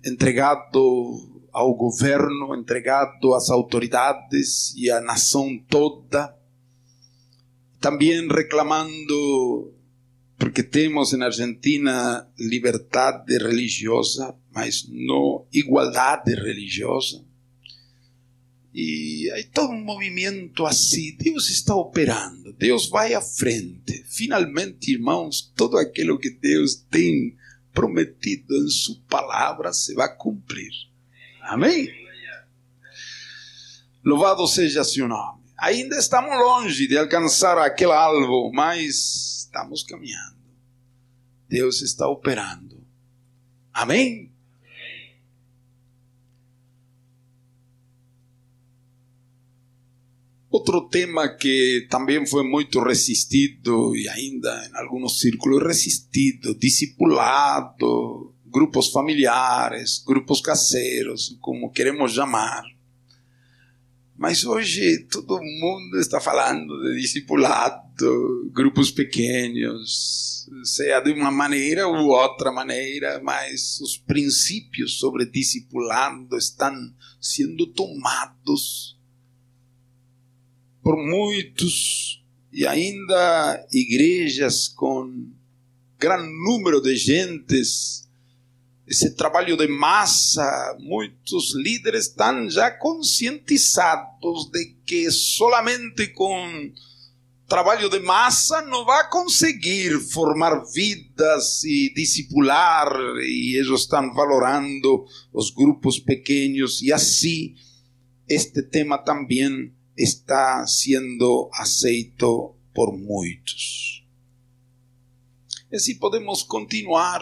entregado 0.06 1.48
ao 1.52 1.74
governo, 1.76 2.56
entregado 2.56 3.34
às 3.34 3.50
autoridades 3.50 4.74
e 4.76 4.90
à 4.90 5.00
nação 5.00 5.58
toda, 5.70 6.36
também 7.80 8.28
reclamando, 8.28 9.74
porque 10.38 10.64
temos 10.64 11.14
na 11.14 11.28
Argentina 11.28 12.28
liberdade 12.38 13.38
religiosa, 13.38 14.36
mas 14.52 14.88
não 14.90 15.46
igualdade 15.54 16.34
religiosa 16.34 17.24
e 18.78 19.32
aí 19.32 19.46
todo 19.46 19.72
um 19.72 19.82
movimento 19.82 20.66
assim, 20.66 21.16
Deus 21.16 21.50
está 21.50 21.74
operando, 21.74 22.52
Deus 22.52 22.90
vai 22.90 23.14
à 23.14 23.22
frente. 23.22 24.04
Finalmente, 24.10 24.92
irmãos, 24.92 25.50
tudo 25.56 25.78
aquilo 25.78 26.20
que 26.20 26.30
Deus 26.30 26.76
tem 26.92 27.38
prometido 27.74 28.54
em 28.54 28.68
Sua 28.68 28.98
palavra 29.08 29.72
se 29.72 29.94
vai 29.94 30.14
cumprir. 30.18 30.72
Amém? 31.44 31.88
Louvado 34.04 34.46
seja 34.46 34.84
seu 34.84 35.08
nome. 35.08 35.46
Ainda 35.58 35.96
estamos 35.96 36.38
longe 36.38 36.86
de 36.86 36.98
alcançar 36.98 37.58
aquele 37.58 37.94
alvo, 37.94 38.52
mas 38.54 39.46
estamos 39.46 39.84
caminhando. 39.84 40.36
Deus 41.48 41.82
está 41.82 42.10
operando. 42.10 42.86
Amém? 43.72 44.35
Outro 50.56 50.88
tema 50.88 51.28
que 51.28 51.86
também 51.90 52.26
foi 52.26 52.42
muito 52.48 52.82
resistido 52.82 53.94
e 53.94 54.08
ainda 54.08 54.70
em 54.72 54.78
alguns 54.78 55.20
círculos 55.20 55.62
resistido, 55.62 56.56
discipulado, 56.56 58.34
grupos 58.46 58.90
familiares, 58.90 60.02
grupos 60.08 60.40
caseiros, 60.40 61.38
como 61.42 61.74
queremos 61.74 62.14
chamar. 62.14 62.64
Mas 64.18 64.46
hoje 64.46 65.06
todo 65.12 65.44
mundo 65.44 66.00
está 66.00 66.22
falando 66.22 66.74
de 66.84 67.02
discipulado, 67.02 68.50
grupos 68.54 68.92
pequenos, 68.92 70.50
seja 70.64 71.02
de 71.02 71.12
uma 71.12 71.32
maneira 71.32 71.86
ou 71.86 72.12
outra 72.12 72.50
maneira, 72.50 73.20
mas 73.22 73.82
os 73.82 73.98
princípios 73.98 75.00
sobre 75.00 75.30
discipulado 75.30 76.38
estão 76.38 76.74
sendo 77.20 77.68
tomados 77.68 78.95
por 80.86 80.96
muitos 80.98 82.24
e 82.54 82.68
ainda 82.68 83.68
igrejas 83.74 84.68
com 84.68 85.32
grande 85.98 86.32
número 86.32 86.80
de 86.80 86.96
gentes, 86.96 88.08
esse 88.88 89.16
trabalho 89.16 89.58
de 89.58 89.68
massa, 89.68 90.78
muitos 90.80 91.56
líderes 91.56 92.06
estão 92.06 92.48
já 92.52 92.70
conscientizados 92.70 94.52
de 94.52 94.76
que 94.86 95.10
solamente 95.10 96.10
com 96.10 96.72
trabalho 97.48 97.90
de 97.90 98.00
massa 98.02 98.62
não 98.62 98.86
vai 98.86 99.10
conseguir 99.10 100.00
formar 100.00 100.66
vidas 100.72 101.64
e 101.64 101.92
discipular, 101.96 102.96
e 103.24 103.58
eles 103.58 103.82
estão 103.82 104.14
valorando 104.14 105.04
os 105.34 105.50
grupos 105.50 105.98
pequenos, 105.98 106.80
e 106.84 106.94
assim 106.94 107.56
este 108.30 108.62
tema 108.62 109.00
também 109.00 109.74
está 109.98 110.66
siendo 110.68 111.50
aceito 111.54 112.56
por 112.74 112.98
muitos. 112.98 114.06
E 115.72 115.76
assim 115.78 115.98
podemos 115.98 116.44
continuar 116.44 117.22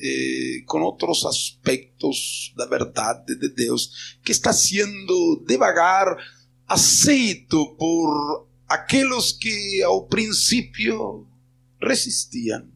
eh, 0.00 0.62
com 0.66 0.80
outros 0.82 1.24
aspectos 1.24 2.52
da 2.56 2.66
verdade 2.66 3.36
de 3.36 3.48
Deus 3.48 4.18
que 4.22 4.32
está 4.32 4.52
sendo 4.52 5.44
devagar 5.46 6.06
aceito 6.66 7.74
por 7.76 8.46
aqueles 8.68 9.32
que 9.32 9.82
ao 9.82 10.06
princípio 10.06 11.26
resistiam. 11.80 12.70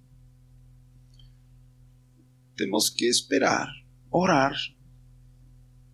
Temos 2.56 2.88
que 2.90 3.06
esperar, 3.06 3.68
orar 4.10 4.54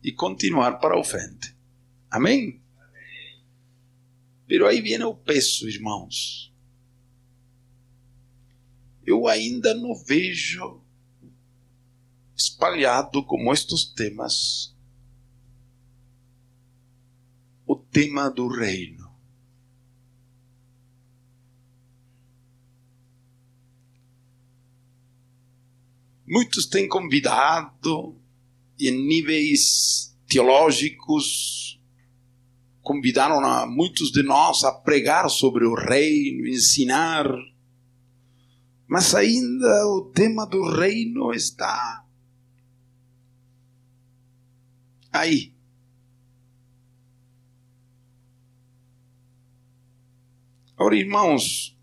e 0.03 0.13
continuar 0.13 0.79
para 0.79 0.99
o. 0.99 1.03
Amém? 2.11 2.58
Pero 4.49 4.67
aí 4.67 4.81
vem 4.81 5.03
o 5.05 5.15
peso, 5.15 5.69
irmãos. 5.69 6.51
Eu 9.07 9.29
ainda 9.29 9.75
não 9.75 9.95
vejo 9.95 10.83
espalhado 12.35 13.23
como 13.25 13.53
estes 13.53 13.85
temas 13.85 14.75
o 17.67 17.77
tema 17.77 18.31
do 18.31 18.49
reino. 18.49 19.07
Muitos 26.27 26.67
têm 26.67 26.89
convidado 26.89 28.19
em 28.79 28.93
níveis 28.93 30.17
teológicos 30.27 31.78
convidaram 32.89 33.45
a 33.45 33.67
muitos 33.67 34.11
de 34.11 34.23
nós 34.23 34.65
a 34.65 34.73
pregar 34.73 35.29
sobre 35.29 35.67
o 35.67 35.75
reino, 35.75 36.49
ensinar. 36.49 37.27
Mas 38.87 39.15
ainda 39.15 39.87
o 39.89 40.11
tema 40.11 40.47
do 40.47 40.63
reino 40.75 41.31
está 41.35 42.03
aí. 45.13 45.55
Ora, 50.79 50.97
irmãos, 50.97 51.77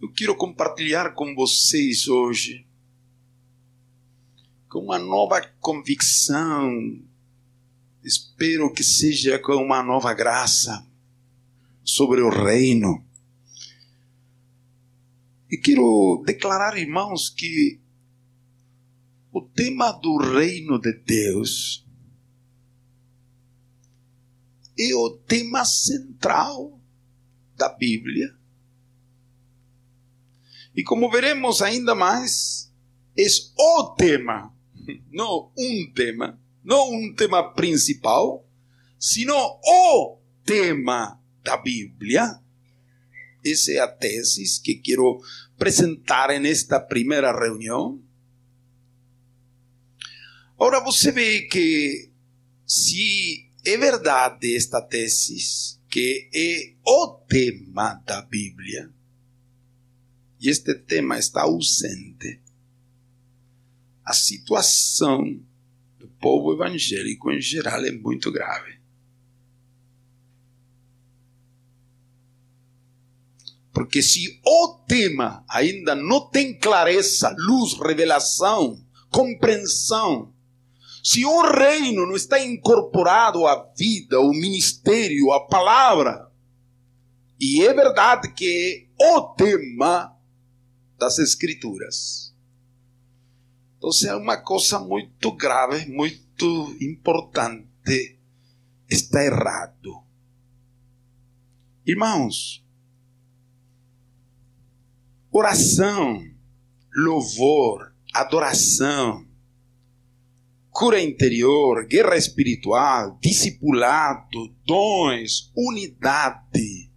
eu 0.00 0.12
quero 0.12 0.36
compartilhar 0.36 1.14
com 1.14 1.34
vocês 1.34 2.06
hoje 2.06 2.65
com 4.76 4.82
uma 4.82 4.98
nova 4.98 5.40
convicção, 5.58 6.70
espero 8.04 8.70
que 8.70 8.84
seja 8.84 9.38
com 9.38 9.54
uma 9.54 9.82
nova 9.82 10.12
graça 10.12 10.86
sobre 11.82 12.20
o 12.20 12.28
reino. 12.28 13.02
E 15.50 15.56
quero 15.56 16.22
declarar, 16.26 16.76
irmãos, 16.76 17.30
que 17.30 17.80
o 19.32 19.40
tema 19.40 19.92
do 19.92 20.18
reino 20.18 20.78
de 20.78 20.92
Deus 20.92 21.86
é 24.78 24.94
o 24.94 25.16
tema 25.26 25.64
central 25.64 26.78
da 27.56 27.70
Bíblia. 27.70 28.36
E 30.74 30.84
como 30.84 31.10
veremos 31.10 31.62
ainda 31.62 31.94
mais, 31.94 32.70
é 33.16 33.24
o 33.58 33.94
tema, 33.94 34.54
não 35.10 35.52
um 35.56 35.92
tema, 35.94 36.40
não 36.64 36.92
um 36.92 37.14
tema 37.14 37.52
principal, 37.54 38.46
sino 38.98 39.34
o 39.34 40.18
tema 40.44 41.20
da 41.42 41.56
Bíblia. 41.56 42.40
Essa 43.44 43.72
é 43.72 43.78
a 43.78 43.88
tese 43.88 44.60
que 44.62 44.74
quero 44.76 45.20
apresentar 45.54 46.28
nesta 46.40 46.80
primeira 46.80 47.32
reunião. 47.32 48.02
Agora 50.54 50.80
você 50.80 51.12
vê 51.12 51.42
que 51.42 52.10
se 52.66 53.50
é 53.64 53.76
verdade 53.76 54.56
esta 54.56 54.80
tese, 54.80 55.78
que 55.88 56.28
é 56.34 56.74
o 56.84 57.08
tema 57.28 57.94
da 58.06 58.22
Bíblia, 58.22 58.90
e 60.40 60.48
este 60.48 60.74
tema 60.74 61.18
está 61.18 61.42
ausente, 61.42 62.40
a 64.06 64.12
situação 64.12 65.24
do 65.98 66.06
povo 66.20 66.54
evangélico 66.54 67.32
em 67.32 67.40
geral 67.40 67.84
é 67.84 67.90
muito 67.90 68.30
grave. 68.30 68.76
Porque 73.72 74.00
se 74.00 74.40
o 74.46 74.78
tema 74.86 75.44
ainda 75.50 75.96
não 75.96 76.30
tem 76.30 76.56
clareza, 76.56 77.34
luz, 77.36 77.74
revelação, 77.74 78.80
compreensão, 79.10 80.32
se 81.02 81.24
o 81.24 81.42
reino 81.42 82.06
não 82.06 82.16
está 82.16 82.42
incorporado 82.42 83.44
à 83.44 83.70
vida, 83.76 84.16
ao 84.16 84.30
ministério, 84.30 85.32
à 85.32 85.46
palavra, 85.46 86.30
e 87.38 87.62
é 87.62 87.74
verdade 87.74 88.32
que 88.32 88.88
é 88.98 89.04
o 89.04 89.34
tema 89.34 90.16
das 90.98 91.18
Escrituras. 91.18 92.25
Então 93.78 93.90
é 94.08 94.16
uma 94.16 94.36
coisa 94.38 94.78
muito 94.78 95.32
grave, 95.32 95.86
muito 95.86 96.76
importante, 96.80 98.18
está 98.88 99.24
errado. 99.24 100.02
Irmãos, 101.86 102.64
oração, 105.30 106.24
louvor, 106.94 107.94
adoração, 108.14 109.26
cura 110.70 111.00
interior, 111.00 111.86
guerra 111.86 112.16
espiritual, 112.16 113.18
discipulado, 113.20 114.54
dons, 114.64 115.52
unidade. 115.54 116.90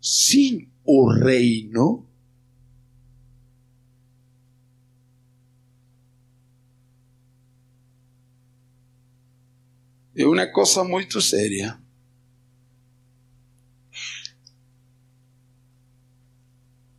Sim, 0.00 0.68
o 0.84 1.08
reino 1.12 2.07
é 10.18 10.26
uma 10.26 10.46
coisa 10.46 10.84
muito 10.84 11.20
séria. 11.20 11.78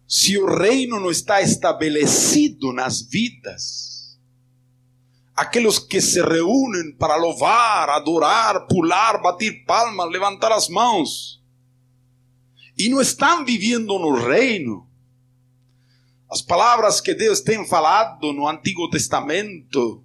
se 0.10 0.36
o 0.40 0.48
reino 0.48 1.00
não 1.00 1.12
está 1.12 1.40
estabelecido 1.40 2.74
nas 2.74 3.00
vidas, 3.00 4.20
aqueles 5.36 5.78
que 5.78 6.02
se 6.02 6.20
reúnem 6.20 6.96
para 6.98 7.16
louvar, 7.16 7.88
adorar, 7.92 8.66
pular, 8.66 9.22
bater 9.22 9.64
palmas, 9.66 10.12
levantar 10.12 10.52
as 10.52 10.68
mãos, 10.68 11.40
e 12.76 12.90
não 12.90 13.00
estão 13.00 13.46
vivendo 13.46 14.00
no 14.00 14.16
reino, 14.16 14.90
as 16.28 16.42
palavras 16.42 17.00
que 17.00 17.14
Deus 17.14 17.40
tem 17.42 17.64
falado 17.68 18.34
no 18.34 18.48
Antigo 18.48 18.90
Testamento 18.90 20.04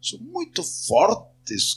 são 0.00 0.20
muito 0.20 0.62
fortes 0.62 1.33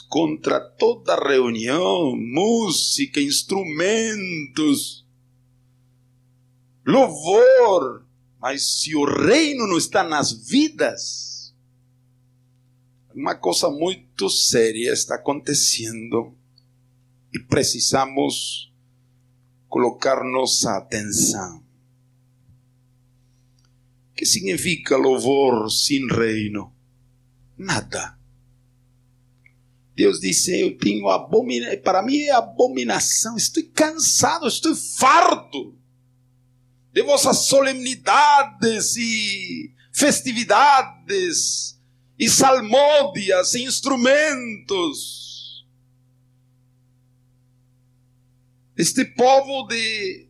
contra 0.09 0.59
toda 0.59 1.15
reunião, 1.15 2.15
música, 2.15 3.19
instrumentos 3.21 5.07
louvor, 6.87 8.05
mas 8.39 8.79
se 8.79 8.95
o 8.95 9.03
reino 9.03 9.67
não 9.67 9.77
está 9.77 10.03
nas 10.03 10.31
vidas, 10.31 11.53
uma 13.13 13.35
coisa 13.35 13.69
muito 13.69 14.29
séria 14.29 14.93
está 14.93 15.15
acontecendo 15.15 16.33
e 17.33 17.39
precisamos 17.39 18.73
colocar 19.67 20.23
nossa 20.23 20.77
atenção. 20.77 21.61
O 24.11 24.13
que 24.15 24.25
significa 24.25 24.95
louvor 24.95 25.69
sem 25.69 26.07
reino? 26.07 26.73
Nada. 27.57 28.17
Deus 29.97 30.19
disse: 30.19 30.61
Eu 30.61 30.77
tenho 30.77 31.09
abominação, 31.09 31.77
para 31.79 32.03
mim 32.03 32.19
é 32.19 32.31
abominação, 32.31 33.35
estou 33.35 33.63
cansado, 33.73 34.47
estou 34.47 34.75
farto 34.75 35.75
de 36.93 37.01
vossas 37.01 37.47
solenidades 37.47 38.95
e 38.95 39.73
festividades 39.91 41.81
e 42.17 42.29
salmódias 42.29 43.55
e 43.55 43.63
instrumentos. 43.63 45.65
Este 48.77 49.03
povo 49.03 49.67
de 49.67 50.29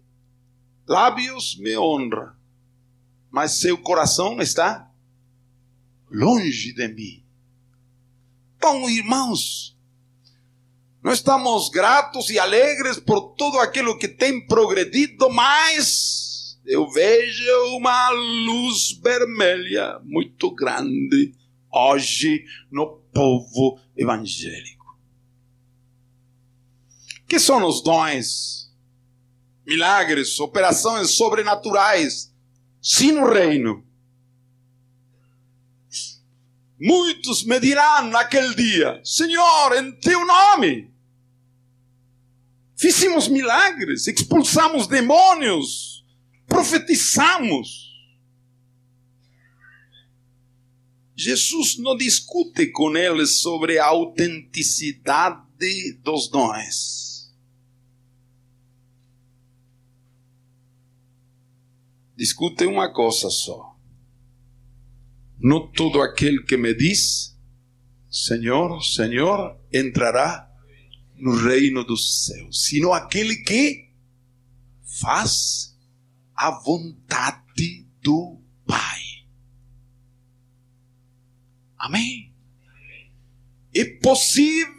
lábios 0.87 1.57
me 1.59 1.77
honra, 1.77 2.39
mas 3.29 3.59
seu 3.59 3.77
coração 3.77 4.39
está 4.39 4.89
longe 6.09 6.71
de 6.71 6.87
mim. 6.87 7.26
Então, 8.57 8.89
irmãos, 8.89 9.77
nós 11.03 11.19
estamos 11.19 11.69
gratos 11.69 12.29
e 12.29 12.39
alegres 12.39 12.99
por 12.99 13.35
tudo 13.35 13.59
aquilo 13.59 13.97
que 13.97 14.07
tem 14.07 14.45
progredido, 14.45 15.29
mas 15.29 16.59
eu 16.65 16.89
vejo 16.89 17.77
uma 17.77 18.09
luz 18.09 18.99
vermelha 19.01 20.01
muito 20.03 20.53
grande 20.53 21.33
hoje 21.71 22.43
no 22.69 22.97
povo 23.13 23.79
evangélico. 23.95 24.99
Que 27.25 27.39
são 27.39 27.65
os 27.65 27.81
dons, 27.81 28.73
milagres, 29.65 30.39
operações 30.41 31.11
sobrenaturais, 31.11 32.33
sim 32.81 33.13
no 33.13 33.31
reino. 33.31 33.86
Muitos 36.79 37.43
me 37.43 37.59
dirão 37.59 38.07
naquele 38.09 38.53
dia: 38.53 39.01
Senhor, 39.03 39.75
em 39.77 39.91
teu 39.99 40.25
nome, 40.25 40.93
fizemos 42.75 43.27
milagres, 43.27 44.07
expulsamos 44.07 44.85
demônios, 44.87 46.05
profetizamos. 46.45 47.87
Jesus 51.15 51.79
não 51.79 51.97
discute 51.97 52.67
com 52.71 52.95
eles 52.95 53.39
sobre 53.41 53.79
a 53.79 53.87
autenticidade 53.87 55.41
dos 56.03 56.29
dons. 56.29 57.33
Discute 62.15 62.67
uma 62.67 62.93
coisa 62.93 63.31
só. 63.31 63.66
Não 65.39 65.71
todo 65.71 66.01
aquele 66.01 66.43
que 66.43 66.57
me 66.57 66.73
diz, 66.73 67.37
Senhor, 68.09 68.81
Senhor, 68.81 69.59
entrará 69.71 70.49
no 71.15 71.35
reino 71.35 71.83
dos 71.83 72.25
céus, 72.25 72.65
sino 72.65 72.93
aquele 72.93 73.35
que 73.37 73.89
faz 75.01 75.77
a 76.35 76.51
vontade 76.51 77.87
do 78.01 78.41
Pai. 78.65 79.01
Amém? 81.77 82.33
É 83.73 83.85
possível 84.01 84.73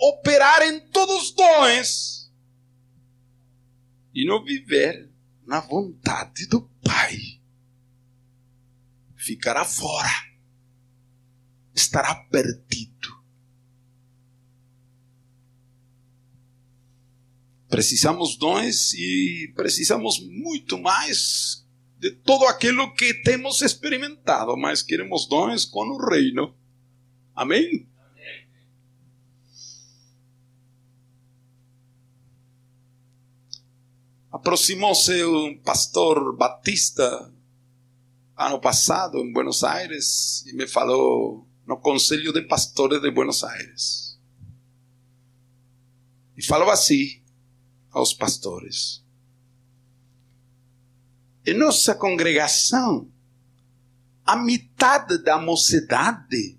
operar 0.00 0.62
em 0.62 0.80
todos 0.88 1.22
os 1.22 1.34
dons 1.34 2.32
e 4.14 4.24
não 4.24 4.44
viver 4.44 5.10
na 5.46 5.60
vontade 5.60 6.46
do 6.46 6.62
Pai. 6.82 7.33
Ficará 9.24 9.64
fora, 9.64 10.10
estará 11.74 12.14
perdido. 12.30 13.08
Precisamos 17.66 18.36
dons 18.36 18.92
e 18.92 19.50
precisamos 19.56 20.20
muito 20.20 20.78
mais 20.78 21.66
de 21.98 22.10
todo 22.10 22.44
aquilo 22.44 22.92
que 22.92 23.14
temos 23.22 23.62
experimentado, 23.62 24.58
mas 24.58 24.82
queremos 24.82 25.26
dons 25.26 25.64
com 25.64 25.86
o 25.88 26.06
reino. 26.06 26.54
Amém? 27.34 27.88
Aproximou-se 34.30 35.24
um 35.24 35.56
pastor 35.62 36.36
batista 36.36 37.33
ano 38.36 38.60
passado 38.60 39.18
em 39.18 39.32
Buenos 39.32 39.62
Aires 39.62 40.44
e 40.46 40.52
me 40.54 40.66
falou 40.66 41.48
no 41.66 41.76
Conselho 41.78 42.32
de 42.32 42.42
Pastores 42.42 43.00
de 43.00 43.10
Buenos 43.10 43.42
Aires. 43.44 44.18
E 46.36 46.44
falou 46.44 46.70
assim 46.70 47.22
aos 47.90 48.12
pastores: 48.12 49.04
Em 51.46 51.54
nossa 51.54 51.94
congregação, 51.94 53.10
a 54.26 54.36
metade 54.36 55.22
da 55.22 55.38
mocidade 55.38 56.58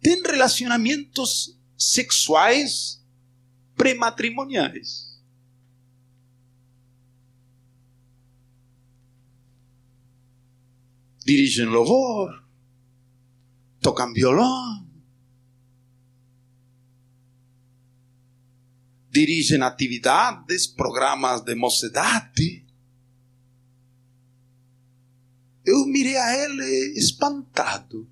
tem 0.00 0.22
relacionamentos 0.22 1.58
sexuais 1.76 3.02
prematrimoniais. 3.76 5.03
Dirigem 11.24 11.66
louvor, 11.66 12.44
tocam 13.80 14.12
violão, 14.12 14.86
dirigem 19.10 19.62
atividades, 19.62 20.66
programas 20.66 21.40
de 21.40 21.54
mocidade. 21.54 22.66
Eu 25.64 25.86
mirei 25.86 26.16
a 26.16 26.44
ele 26.44 26.98
espantado. 26.98 28.06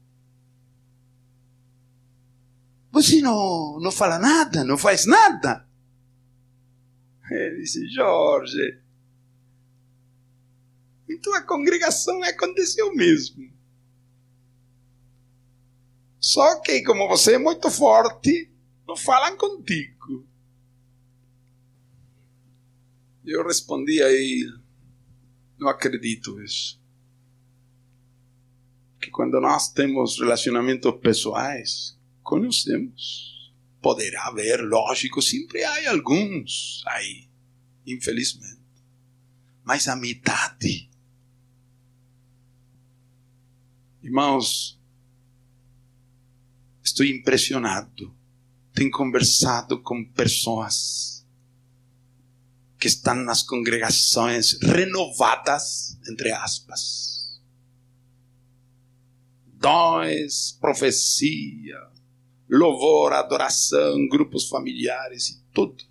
Você 2.90 3.20
não, 3.20 3.78
não 3.80 3.90
fala 3.90 4.18
nada, 4.18 4.64
não 4.64 4.78
faz 4.78 5.06
nada. 5.06 5.66
Ele 7.30 7.60
disse, 7.62 7.88
Jorge, 7.88 8.80
em 11.12 11.20
tua 11.20 11.42
congregação 11.42 12.22
aconteceu 12.22 12.94
mesmo. 12.94 13.52
Só 16.18 16.60
que, 16.60 16.82
como 16.82 17.08
você 17.08 17.34
é 17.34 17.38
muito 17.38 17.70
forte, 17.70 18.50
não 18.86 18.96
falam 18.96 19.36
contigo. 19.36 20.26
Eu 23.24 23.44
respondi 23.44 24.02
aí, 24.02 24.46
não 25.58 25.68
acredito 25.68 26.40
isso. 26.40 26.80
Que 29.00 29.10
quando 29.10 29.40
nós 29.40 29.72
temos 29.72 30.18
relacionamentos 30.18 30.92
pessoais, 31.00 31.98
conhecemos. 32.22 33.52
Poderá 33.80 34.28
haver, 34.28 34.60
lógico, 34.60 35.20
sempre 35.20 35.64
há 35.64 35.90
alguns 35.90 36.84
aí, 36.86 37.28
infelizmente. 37.84 38.62
Mas 39.64 39.88
a 39.88 39.96
metade 39.96 40.88
Irmãos, 44.02 44.80
estou 46.82 47.06
impressionado. 47.06 48.12
Tenho 48.74 48.90
conversado 48.90 49.80
com 49.80 50.04
pessoas 50.04 51.24
que 52.80 52.88
estão 52.88 53.14
nas 53.14 53.44
congregações 53.44 54.58
renovadas, 54.60 55.96
entre 56.10 56.32
aspas. 56.32 57.40
Dons, 59.46 60.58
profecia, 60.60 61.78
louvor, 62.50 63.12
adoração, 63.12 64.08
grupos 64.08 64.48
familiares 64.48 65.28
e 65.28 65.42
tudo. 65.54 65.84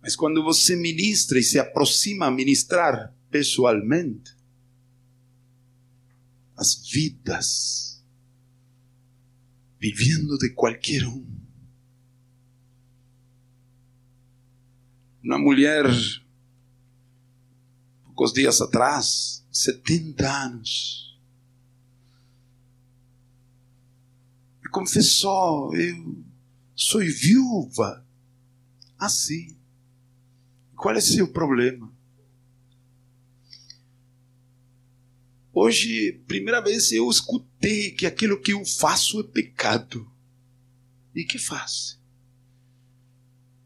Mas 0.00 0.14
quando 0.14 0.44
você 0.44 0.76
ministra 0.76 1.40
e 1.40 1.42
se 1.42 1.58
aproxima 1.58 2.26
a 2.26 2.30
ministrar 2.30 3.12
pessoalmente, 3.28 4.37
as 6.58 6.74
vidas, 6.90 8.04
vivendo 9.78 10.36
de 10.38 10.50
qualquer 10.50 11.06
um. 11.06 11.24
Uma 15.22 15.38
mulher, 15.38 15.84
poucos 18.04 18.32
dias 18.32 18.60
atrás, 18.60 19.46
70 19.52 20.28
anos, 20.28 21.20
me 24.60 24.68
confessou: 24.70 25.74
eu 25.76 26.24
sou 26.74 27.00
viúva. 27.00 28.04
Assim. 28.98 29.56
Qual 30.74 30.94
é 30.94 31.00
seu 31.00 31.32
problema? 31.32 31.92
Hoje, 35.60 36.12
primeira 36.28 36.60
vez 36.60 36.92
eu 36.92 37.10
escutei 37.10 37.90
que 37.90 38.06
aquilo 38.06 38.40
que 38.40 38.52
eu 38.52 38.64
faço 38.64 39.18
é 39.18 39.24
pecado. 39.24 40.08
E 41.12 41.24
que 41.24 41.36
faz? 41.36 42.00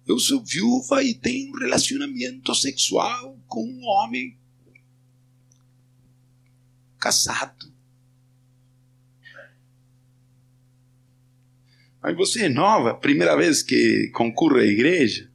Eu 0.06 0.18
sou 0.18 0.42
viúva 0.42 1.04
e 1.04 1.12
tenho 1.12 1.52
um 1.52 1.58
relacionamento 1.58 2.54
sexual 2.54 3.38
com 3.46 3.62
um 3.62 3.84
homem 3.84 4.38
casado. 6.98 7.70
Mas 12.00 12.16
você 12.16 12.44
é 12.44 12.48
nova, 12.48 12.94
primeira 12.94 13.36
vez 13.36 13.62
que 13.62 14.08
concorre 14.14 14.62
à 14.62 14.64
igreja? 14.64 15.30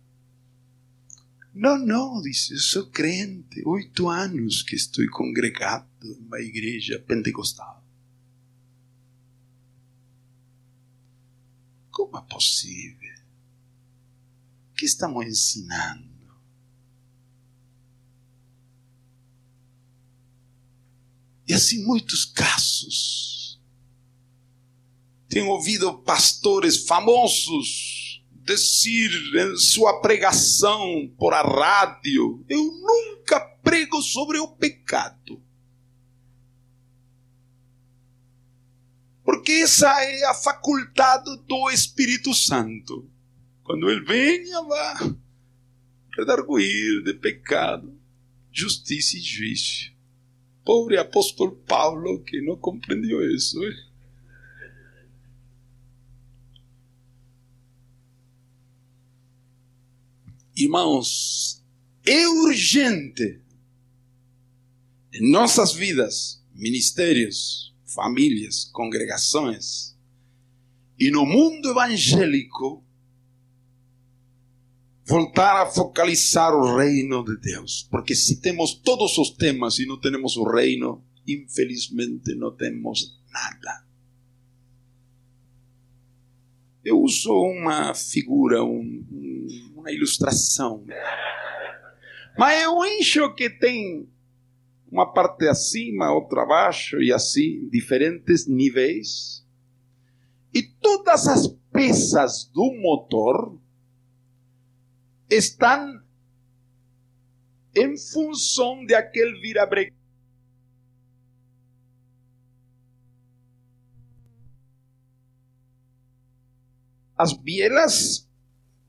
Não, 1.57 1.75
não, 1.75 2.21
disse, 2.21 2.53
eu 2.53 2.59
sou 2.59 2.85
crente, 2.85 3.63
oito 3.65 4.07
anos 4.07 4.61
que 4.61 4.75
estou 4.75 5.03
congregado 5.09 5.87
em 6.03 6.13
uma 6.19 6.39
igreja 6.39 6.99
pentecostal. 6.99 7.83
Como 11.89 12.15
é 12.15 12.21
possível? 12.21 13.15
O 14.69 14.75
que 14.75 14.85
estamos 14.85 15.25
ensinando? 15.25 16.07
E 21.47 21.55
assim 21.55 21.83
muitos 21.83 22.23
casos. 22.23 23.59
Tenho 25.27 25.47
ouvido 25.47 26.03
pastores 26.03 26.85
famosos 26.85 28.06
dizer 28.55 29.35
em 29.35 29.57
sua 29.57 29.99
pregação 30.01 31.11
por 31.17 31.33
a 31.33 31.41
rádio: 31.41 32.43
Eu 32.49 32.63
nunca 32.63 33.39
prego 33.39 34.01
sobre 34.01 34.39
o 34.39 34.47
pecado. 34.47 35.41
Porque 39.23 39.51
essa 39.51 39.89
é 40.03 40.25
a 40.25 40.33
faculdade 40.33 41.37
do 41.47 41.69
Espírito 41.69 42.33
Santo. 42.33 43.09
Quando 43.63 43.89
ele 43.89 44.05
venha, 44.05 44.63
vai 44.63 45.15
redarguir 46.17 47.03
de 47.03 47.13
pecado, 47.13 47.93
justiça 48.51 49.17
e 49.17 49.19
juízo. 49.19 49.91
Pobre 50.63 50.97
apóstolo 50.97 51.51
Paulo 51.67 52.23
que 52.23 52.41
não 52.41 52.55
compreendeu 52.55 53.21
isso. 53.35 53.61
Hein? 53.63 53.86
Irmãos, 60.57 61.63
é 62.03 62.27
urgente 62.27 63.39
em 65.13 65.31
nossas 65.31 65.73
vidas, 65.73 66.43
ministérios, 66.51 67.75
famílias, 67.85 68.65
congregações 68.65 69.95
e 70.99 71.11
no 71.11 71.27
mundo 71.27 71.69
evangélico 71.69 72.83
voltar 75.05 75.61
a 75.61 75.67
focalizar 75.67 76.55
o 76.55 76.75
reino 76.75 77.23
de 77.23 77.37
Deus. 77.37 77.87
Porque 77.91 78.15
se 78.15 78.41
temos 78.41 78.73
todos 78.73 79.15
os 79.19 79.29
temas 79.29 79.77
e 79.77 79.85
não 79.85 79.99
temos 79.99 80.37
o 80.37 80.43
reino, 80.43 81.05
infelizmente 81.27 82.33
não 82.33 82.55
temos 82.55 83.21
nada. 83.31 83.85
Eu 86.83 86.99
uso 86.99 87.31
uma 87.31 87.93
figura, 87.93 88.63
um, 88.63 89.05
uma 89.87 89.91
ilustração. 89.91 90.85
Mas 92.37 92.61
eu 92.61 92.81
acho 92.81 93.33
que 93.33 93.49
tem 93.49 94.07
uma 94.91 95.11
parte 95.11 95.47
acima, 95.47 96.11
outra 96.11 96.43
abaixo 96.43 97.01
e 97.01 97.11
assim, 97.11 97.67
diferentes 97.69 98.47
níveis. 98.47 99.45
E 100.53 100.61
todas 100.63 101.27
as 101.27 101.47
peças 101.71 102.45
do 102.53 102.73
motor 102.81 103.59
estão 105.29 106.01
em 107.75 107.97
função 107.97 108.85
de 108.85 108.93
aquele 108.93 109.39
virabrequim. 109.39 109.95
As 117.17 117.33
bielas 117.33 118.26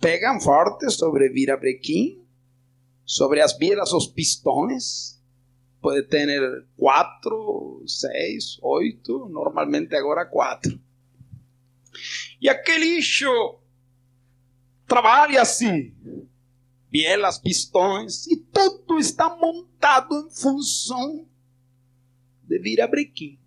pegam 0.01 0.41
forte 0.41 0.91
sobre 0.91 1.29
virabrequim, 1.29 2.25
sobre 3.05 3.41
as 3.41 3.57
bielas 3.57 3.93
os 3.93 4.07
pistões. 4.07 5.19
Pode 5.81 6.03
ter 6.09 6.67
quatro, 6.77 7.85
seis, 7.87 8.59
oito, 8.63 9.29
normalmente 9.29 9.95
agora 9.95 10.27
quatro. 10.27 10.79
E 12.41 12.49
aquele 12.49 12.97
lixo 12.97 13.61
trabalha 14.87 15.43
assim, 15.43 15.95
bielas, 16.91 17.39
pistões, 17.39 18.27
e 18.27 18.37
tudo 18.37 18.99
está 18.99 19.37
montado 19.37 20.27
em 20.27 20.31
função 20.31 21.29
de 22.43 22.59
virabrequim. 22.59 23.39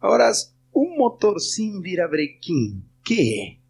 Agora, 0.00 0.30
um 0.74 0.96
motor 0.98 1.40
sem 1.40 1.80
virabrequim, 1.80 2.84
que 3.04 3.40
é? 3.40 3.61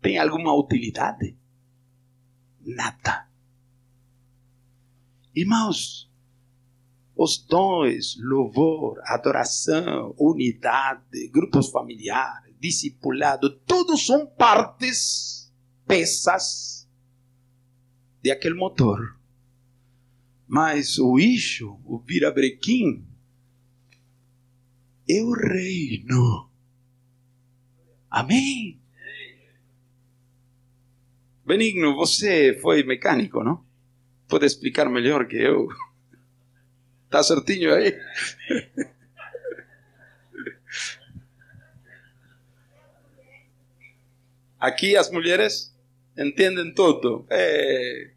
Tem 0.00 0.18
alguma 0.18 0.54
utilidade? 0.54 1.36
Nada. 2.60 3.28
Irmãos, 5.34 6.10
os 7.14 7.38
dons, 7.38 8.16
louvor, 8.18 8.98
adoração, 9.04 10.14
unidade, 10.18 11.28
grupos 11.28 11.68
familiares, 11.70 12.54
discipulado, 12.58 13.58
todos 13.60 14.06
são 14.06 14.26
partes, 14.26 15.52
peças 15.86 16.88
de 18.22 18.30
aquele 18.30 18.54
motor. 18.54 19.18
Mas 20.46 20.98
o 20.98 21.18
eixo, 21.18 21.78
o 21.84 21.98
virabrequim, 21.98 23.06
é 25.08 25.22
o 25.22 25.32
reino. 25.32 26.50
Amém? 28.10 28.79
Benigno, 31.50 31.96
você 31.96 32.56
foi 32.62 32.84
mecânico, 32.84 33.42
não? 33.42 33.64
Pode 34.28 34.46
explicar 34.46 34.88
melhor 34.88 35.26
que 35.26 35.34
eu. 35.36 35.66
Está 37.06 37.24
certinho 37.24 37.74
aí? 37.74 38.00
Aqui 44.60 44.96
as 44.96 45.10
mulheres 45.10 45.76
entendem 46.16 46.72
tudo. 46.72 47.26
É... 47.28 48.12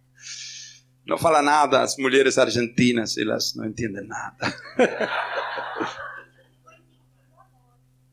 Não 1.03 1.17
fala 1.17 1.41
nada 1.41 1.81
as 1.81 1.97
mulheres 1.97 2.37
argentinas, 2.37 3.17
elas 3.17 3.55
não 3.55 3.65
entendem 3.65 4.05
nada. 4.05 4.55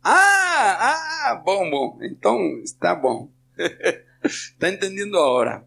ah, 0.03 1.29
ah, 1.29 1.43
bom, 1.45 1.71
bom. 1.71 1.99
Então 2.01 2.63
está 2.65 2.95
bom. 2.95 3.31
Está 4.25 4.69
entendendo 4.69 5.17
agora. 5.19 5.67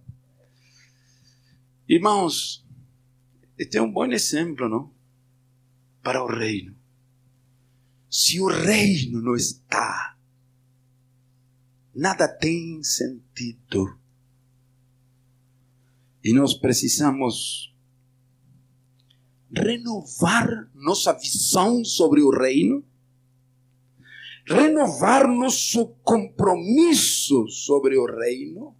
Irmãos, 1.88 2.66
este 3.58 3.78
é 3.78 3.82
um 3.82 3.92
bom 3.92 4.06
exemplo, 4.06 4.70
não? 4.70 4.94
para 6.04 6.22
o 6.22 6.28
reino. 6.28 6.76
Se 8.10 8.39
o 8.39 8.48
reino 8.48 9.22
não 9.22 9.36
está, 9.36 10.18
nada 11.96 12.28
tem 12.28 12.84
sentido. 12.84 13.98
E 16.24 16.34
nós 16.34 16.54
precisamos 16.54 17.74
renovar 19.50 20.70
nossa 20.74 21.13
visão 21.13 21.84
sobre 21.86 22.22
o 22.22 22.30
reino, 22.30 22.86
renovar 24.46 25.28
nosso 25.28 25.88
compromisso 26.04 27.48
sobre 27.48 27.98
o 27.98 28.06
reino, 28.06 28.76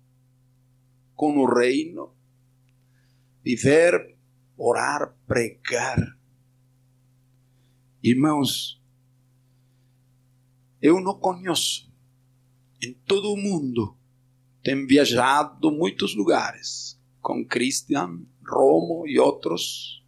com 1.16 1.38
o 1.38 1.46
reino, 1.46 2.14
viver, 3.44 4.18
orar, 4.58 5.16
pregar 5.28 6.18
Irmãos, 8.06 8.84
eu 10.82 11.00
não 11.00 11.18
conheço 11.18 11.90
em 12.84 12.94
todo 12.94 13.32
o 13.32 13.38
mundo. 13.38 13.96
Tenho 14.62 14.86
viajado 14.86 15.72
muitos 15.72 16.14
lugares 16.14 17.00
com 17.22 17.48
Christian, 17.48 18.26
Romo 18.46 19.08
e 19.08 19.18
outros. 19.18 20.04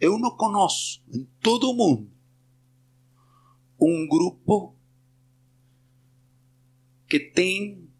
Eu 0.00 0.18
não 0.18 0.36
conheço 0.36 1.00
em 1.14 1.24
todo 1.40 1.70
o 1.70 1.74
mundo 1.74 2.11
um 3.84 4.06
grupo 4.06 4.76
que 7.08 7.18
tem 7.18 7.90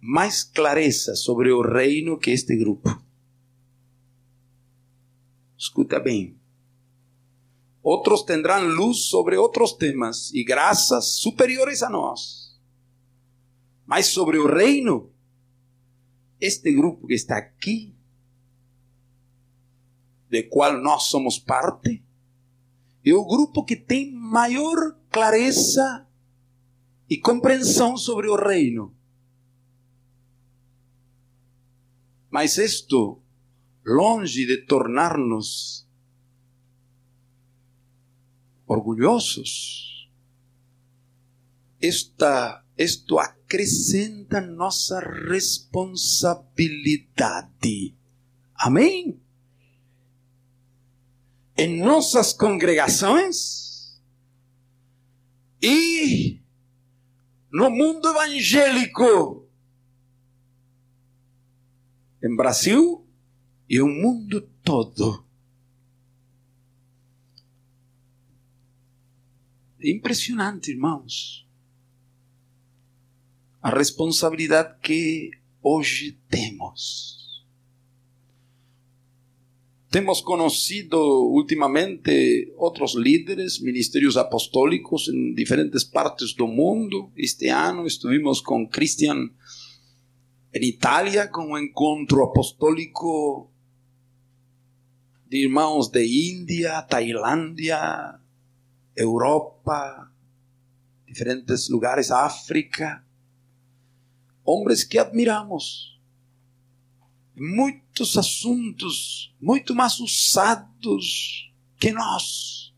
mais 0.00 0.44
clareza 0.44 1.16
sobre 1.16 1.50
o 1.50 1.62
reino 1.62 2.18
que 2.18 2.30
este 2.30 2.56
grupo. 2.56 2.88
Escuta 5.56 5.98
bem. 5.98 6.38
Otros 7.82 8.24
tendrán 8.24 8.74
luz 8.74 9.08
sobre 9.08 9.36
otros 9.38 9.78
temas 9.78 10.30
y 10.32 10.44
gracias 10.44 11.16
superiores 11.16 11.82
a 11.82 11.88
nós. 11.88 12.60
Mas 13.86 14.06
sobre 14.06 14.38
o 14.38 14.46
reino, 14.46 15.10
este 16.38 16.72
grupo 16.72 17.06
que 17.06 17.14
está 17.14 17.38
aqui, 17.38 17.96
de 20.28 20.48
qual 20.48 20.80
nós 20.82 21.04
somos 21.04 21.38
parte, 21.38 22.04
é 23.04 23.12
o 23.12 23.24
grupo 23.24 23.64
que 23.64 23.76
tem 23.76 24.12
maior 24.12 24.98
clareza 25.10 26.06
e 27.08 27.16
compreensão 27.16 27.96
sobre 27.96 28.28
o 28.28 28.36
reino. 28.36 28.94
Mas 32.30 32.58
isto, 32.58 33.22
longe 33.84 34.44
de 34.44 34.58
tornar-nos 34.66 35.88
orgulhosos. 38.66 40.10
Esta, 41.80 42.62
isto 42.76 43.18
acrescenta 43.18 44.42
nossa 44.42 45.00
responsabilidade. 45.00 47.96
Amém? 48.54 49.18
Em 51.58 51.82
nossas 51.82 52.32
congregações 52.32 53.98
e 55.60 56.40
no 57.52 57.68
mundo 57.68 58.08
evangélico, 58.08 59.48
em 62.22 62.36
Brasil 62.36 63.04
e 63.68 63.80
o 63.80 63.88
mundo 63.88 64.40
todo. 64.62 65.26
impressionante, 69.82 70.70
irmãos. 70.70 71.46
A 73.62 73.70
responsabilidade 73.70 74.78
que 74.80 75.30
hoje 75.62 76.18
temos. 76.28 77.17
Temos 79.90 80.20
conhecido 80.20 80.98
ultimamente 81.30 82.52
outros 82.58 82.94
líderes, 82.94 83.58
ministérios 83.58 84.18
apostólicos 84.18 85.08
em 85.08 85.32
diferentes 85.32 85.82
partes 85.82 86.34
do 86.34 86.46
mundo. 86.46 87.10
Este 87.16 87.48
ano 87.48 87.86
estivemos 87.86 88.42
com 88.42 88.68
Christian 88.68 89.30
em 90.52 90.64
Itália, 90.68 91.26
com 91.26 91.52
um 91.52 91.58
encontro 91.58 92.22
apostólico 92.22 93.50
de 95.26 95.38
irmãos 95.44 95.88
de 95.88 96.04
Índia, 96.04 96.82
Tailândia, 96.82 98.18
Europa, 98.94 100.12
diferentes 101.06 101.70
lugares, 101.70 102.10
África, 102.10 103.02
homens 104.44 104.84
que 104.84 104.98
admiramos. 104.98 105.97
Muitos 107.38 108.16
assuntos 108.16 109.34
muito 109.40 109.74
mais 109.74 110.00
usados 110.00 111.52
que 111.78 111.92
nós. 111.92 112.72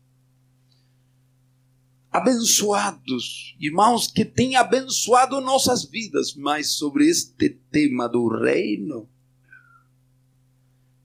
Abençoados, 2.11 3.55
irmãos 3.59 4.07
que 4.07 4.25
têm 4.25 4.57
abençoado 4.57 5.39
nossas 5.39 5.85
vidas, 5.85 6.35
mas 6.35 6.73
sobre 6.73 7.09
este 7.09 7.49
tema 7.71 8.09
do 8.09 8.27
reino, 8.27 9.07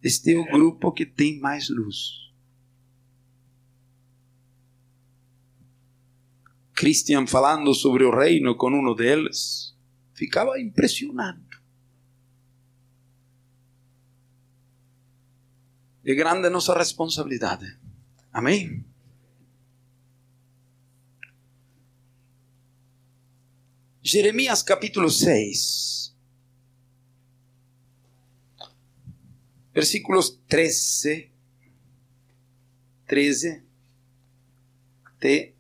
este 0.03 0.35
é 0.35 0.39
o 0.39 0.45
grupo 0.45 0.93
que 0.93 1.07
tem 1.07 1.39
mais 1.39 1.69
luz. 1.69 2.27
Christian 6.75 7.27
falando 7.27 7.73
sobre 7.73 8.05
o 8.05 8.11
reino 8.11 8.55
com 8.57 8.71
um 8.71 8.95
deles, 8.95 9.75
ficava 10.13 10.61
impressionado. 10.61 11.46
É 16.09 16.15
grande 16.15 16.47
a 16.47 16.51
nossa 16.51 16.73
responsabilidade. 16.73 17.77
Amém? 18.33 18.85
Jeremias 24.01 24.63
capítulo 24.63 25.11
6, 25.11 26.15
versículos 29.75 30.39
13, 30.47 31.29
13 33.09 33.65
até 35.05 35.55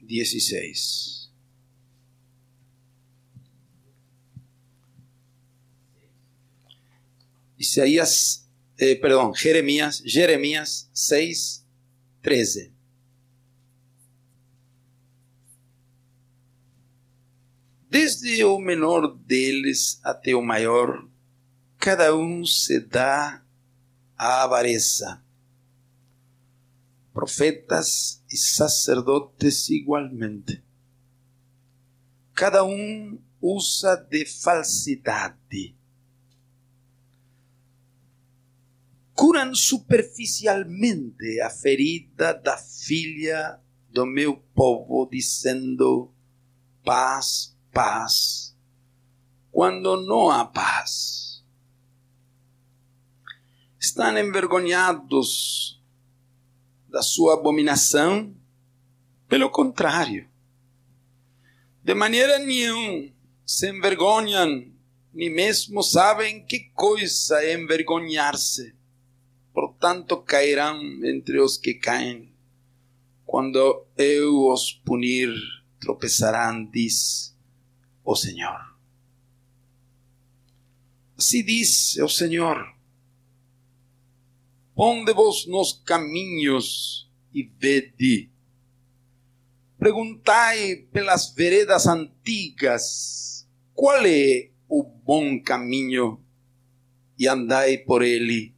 16. 0.00 1.30
Isaías, 7.58 8.41
eh, 8.82 9.00
Jeremias, 9.36 10.02
Jeremias 10.04 10.90
6, 10.92 11.64
13. 12.20 12.72
Desde 17.88 18.42
o 18.44 18.58
menor 18.58 19.16
deles 19.18 20.00
até 20.02 20.34
o 20.34 20.42
maior, 20.42 21.06
cada 21.78 22.16
um 22.16 22.44
se 22.44 22.80
dá 22.80 23.44
a 24.16 24.42
avareza. 24.42 25.22
Profetas 27.12 28.24
e 28.32 28.36
sacerdotes 28.36 29.68
igualmente. 29.68 30.60
Cada 32.34 32.64
um 32.64 33.20
usa 33.40 33.94
de 33.96 34.24
falsidade. 34.24 35.76
Curam 39.22 39.54
superficialmente 39.54 41.40
a 41.42 41.48
ferida 41.48 42.34
da 42.34 42.58
filha 42.58 43.60
do 43.88 44.04
meu 44.04 44.38
povo, 44.52 45.08
dizendo 45.08 46.12
paz, 46.82 47.56
paz, 47.72 48.58
quando 49.52 49.96
não 50.04 50.28
há 50.28 50.44
paz. 50.44 51.44
Estão 53.78 54.18
envergonhados 54.18 55.80
da 56.88 57.00
sua 57.00 57.34
abominação? 57.34 58.34
Pelo 59.28 59.48
contrário, 59.50 60.28
de 61.80 61.94
maneira 61.94 62.40
nenhuma 62.40 63.08
se 63.46 63.70
envergonham, 63.70 64.68
nem 65.14 65.30
mesmo 65.30 65.80
sabem 65.80 66.44
que 66.44 66.72
coisa 66.74 67.40
é 67.40 67.54
envergonhar-se. 67.54 68.81
Portanto, 69.52 70.16
cairão 70.22 70.80
entre 71.04 71.40
os 71.40 71.58
que 71.58 71.74
caem. 71.74 72.32
Quando 73.26 73.86
eu 73.96 74.48
os 74.48 74.72
punir, 74.72 75.30
tropeçarão, 75.78 76.64
diz 76.64 77.36
o 78.04 78.16
Senhor. 78.16 78.72
Assim 81.16 81.44
diz 81.44 81.96
o 81.98 82.08
Senhor: 82.08 82.74
Ponde-vos 84.74 85.46
nos 85.46 85.72
caminhos 85.84 87.10
e 87.32 87.42
vede. 87.42 88.30
Perguntai 89.78 90.76
pelas 90.92 91.34
veredas 91.34 91.86
antigas 91.86 93.46
qual 93.74 94.04
é 94.06 94.50
o 94.68 94.82
bom 94.82 95.40
caminho 95.42 96.20
e 97.18 97.28
andai 97.28 97.78
por 97.78 98.02
ele 98.02 98.51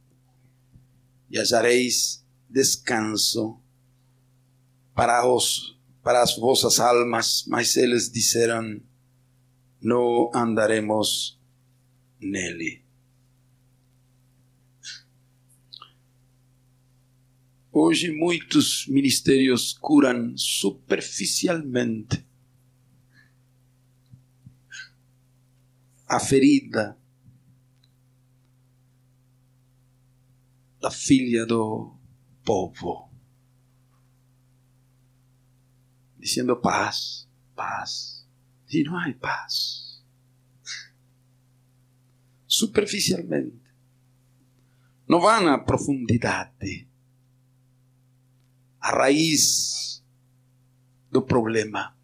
e 1.35 2.23
descanso 2.49 3.59
para, 4.93 5.21
para 6.01 6.21
as 6.21 6.37
vossas 6.37 6.79
almas. 6.79 7.45
Mas 7.47 7.75
eles 7.75 8.09
disseram: 8.11 8.81
Não 9.81 10.31
andaremos 10.33 11.39
nele. 12.19 12.83
Hoje 17.71 18.09
muitos 18.09 18.87
ministérios 18.87 19.73
curam 19.73 20.37
superficialmente 20.37 22.25
a 26.07 26.17
ferida 26.19 26.97
da 30.85 30.91
filha 30.91 31.47
do 31.47 31.97
povo, 32.43 33.11
dizendo 36.19 36.55
paz, 36.61 37.27
paz, 37.55 38.23
e 38.69 38.83
não 38.83 38.95
há 38.95 39.11
paz. 39.19 40.05
Superficialmente, 42.45 43.63
não 45.07 45.19
vão 45.19 45.41
na 45.41 45.57
profundidade, 45.57 46.87
a 48.79 48.91
raiz 48.91 50.05
do 51.09 51.23
problema. 51.23 51.97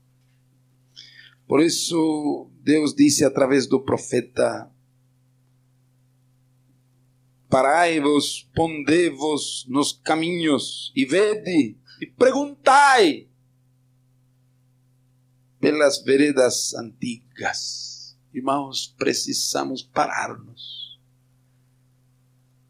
Por 1.45 1.61
isso, 1.61 2.49
Deus 2.63 2.95
disse 2.95 3.23
através 3.23 3.67
do 3.67 3.79
profeta 3.79 4.70
Parai-vos, 7.51 8.49
pondei-vos 8.55 9.65
nos 9.67 9.91
caminhos 9.91 10.89
e 10.95 11.03
vede 11.03 11.75
e 11.99 12.05
perguntai 12.05 13.27
pelas 15.59 16.01
veredas 16.01 16.73
antigas. 16.73 18.17
Irmãos, 18.33 18.95
precisamos 18.97 19.83
parar-nos 19.83 20.97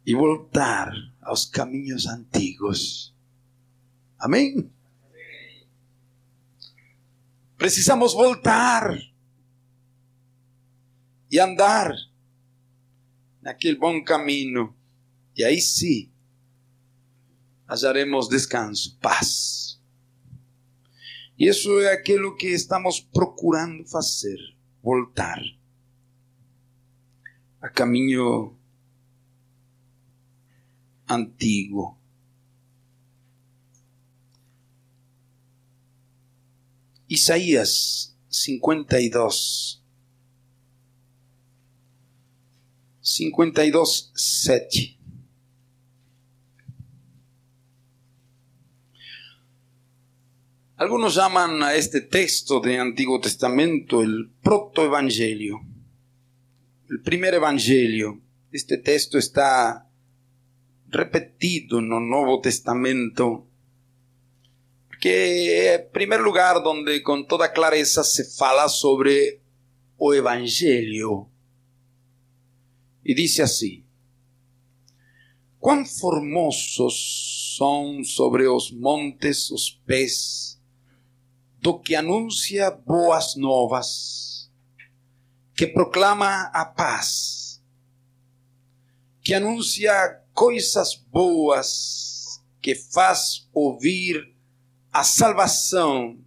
e 0.04 0.16
voltar 0.16 0.92
aos 1.22 1.46
caminhos 1.46 2.08
antigos. 2.08 3.14
Amém? 4.18 4.68
Precisamos 7.56 8.14
voltar 8.14 8.98
e 11.30 11.40
andar 11.40 11.94
naquele 13.42 13.78
bom 13.78 14.04
caminho. 14.04 14.76
E 15.36 15.44
aí 15.44 15.60
sim, 15.60 16.12
acharemos 17.68 18.28
descanso, 18.30 18.98
paz. 19.00 19.80
E 21.38 21.48
isso 21.48 21.80
é 21.80 21.92
aquilo 21.92 22.36
que 22.36 22.48
estamos 22.48 23.00
procurando 23.00 23.88
fazer, 23.88 24.38
voltar 24.84 25.42
a 27.62 27.70
caminho 27.70 28.58
antigo. 31.10 31.98
Isaías 37.08 38.18
52, 38.30 39.81
52, 43.16 44.12
7. 44.16 44.97
Algunos 50.78 51.16
llaman 51.16 51.62
a 51.62 51.76
este 51.76 52.01
texto 52.01 52.62
del 52.62 52.80
Antiguo 52.80 53.20
Testamento 53.20 54.01
el 54.01 54.32
protoevangelio, 54.41 55.59
el 56.89 57.01
primer 57.01 57.34
evangelio. 57.34 58.22
Este 58.49 58.78
texto 58.78 59.18
está 59.18 59.89
repetido 60.88 61.80
en 61.80 61.91
el 61.91 62.09
Nuevo 62.09 62.39
Testamento, 62.39 63.45
que 65.01 65.76
en 65.76 65.91
primer 65.91 66.22
lugar 66.22 66.64
donde 66.64 67.03
con 67.03 67.28
toda 67.28 67.51
clareza 67.51 68.03
se 68.05 68.24
fala 68.24 68.70
sobre 68.70 69.41
o 69.97 70.14
evangelio 70.14 71.32
e 73.04 73.14
disse 73.14 73.41
assim: 73.41 73.84
Quão 75.60 75.86
formosos 75.86 77.56
são 77.58 78.04
sobre 78.04 78.47
os 78.47 78.72
montes 78.72 79.52
os 79.52 79.70
pés 79.86 80.60
do 81.60 81.78
que 81.78 81.95
anuncia 81.95 82.72
boas 82.72 83.36
novas, 83.36 84.49
que 85.56 85.68
proclama 85.68 86.45
a 86.54 86.66
paz, 86.66 87.62
que 89.22 89.34
anuncia 89.34 90.20
coisas 90.34 90.95
boas, 90.95 92.41
que 92.60 92.74
faz 92.74 93.47
ouvir 93.54 94.36
a 94.91 95.04
salvação, 95.04 96.20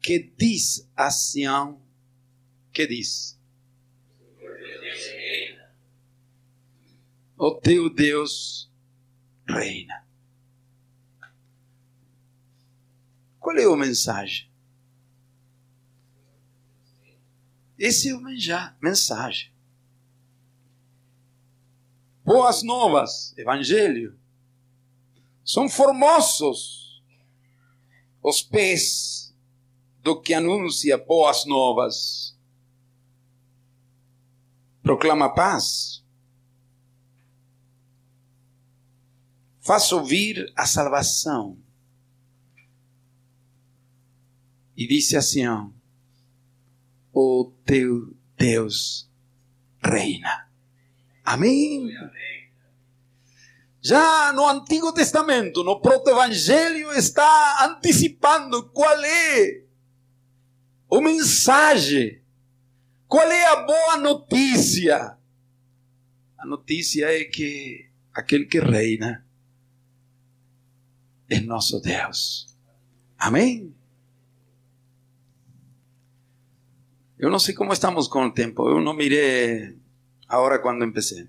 que 0.00 0.18
diz 0.20 0.88
a 0.94 1.10
Sião, 1.10 1.80
que 2.72 2.86
diz 2.86 3.33
o 7.36 7.54
teu 7.54 7.92
Deus 7.92 8.70
reina. 9.48 10.04
Qual 13.40 13.56
é 13.56 13.64
a 13.64 13.76
mensagem? 13.76 14.50
Esse 17.78 18.10
é 18.10 18.14
o 18.14 18.20
mensagem. 18.80 19.52
Boas 22.24 22.62
novas, 22.62 23.36
evangelho. 23.36 24.18
São 25.44 25.68
formosos 25.68 27.02
os 28.22 28.40
pés 28.40 29.34
do 30.00 30.18
que 30.18 30.32
anuncia 30.32 30.96
boas 30.96 31.44
novas. 31.44 32.34
Proclama 34.82 35.34
paz. 35.34 36.03
Faz 39.64 39.90
ouvir 39.92 40.52
a 40.54 40.66
salvação. 40.66 41.58
E 44.76 44.86
disse 44.86 45.16
assim: 45.16 45.46
ó, 45.46 45.70
O 47.10 47.50
teu 47.64 48.14
Deus 48.36 49.10
reina. 49.82 50.50
Amém. 51.24 51.88
Já 53.80 54.32
no 54.34 54.46
Antigo 54.46 54.92
Testamento, 54.92 55.64
no 55.64 55.80
proto-evangelho, 55.80 56.92
está 56.92 57.66
antecipando 57.66 58.68
qual 58.70 59.02
é 59.02 59.62
o 60.90 61.00
mensagem, 61.00 62.22
qual 63.08 63.30
é 63.30 63.46
a 63.46 63.56
boa 63.62 63.96
notícia. 63.96 65.16
A 66.36 66.46
notícia 66.46 67.06
é 67.06 67.24
que 67.24 67.88
aquele 68.12 68.44
que 68.44 68.60
reina 68.60 69.24
é 71.28 71.40
nosso 71.40 71.80
Deus. 71.80 72.56
Amém? 73.18 73.74
Eu 77.18 77.30
não 77.30 77.38
sei 77.38 77.54
como 77.54 77.72
estamos 77.72 78.08
com 78.08 78.26
o 78.26 78.32
tempo, 78.32 78.68
eu 78.68 78.80
não 78.80 78.92
mirei 78.92 79.78
a 80.28 80.38
hora 80.38 80.60
empecé. 80.84 81.28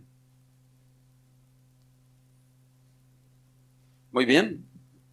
Muy 4.12 4.26
bien. 4.26 4.66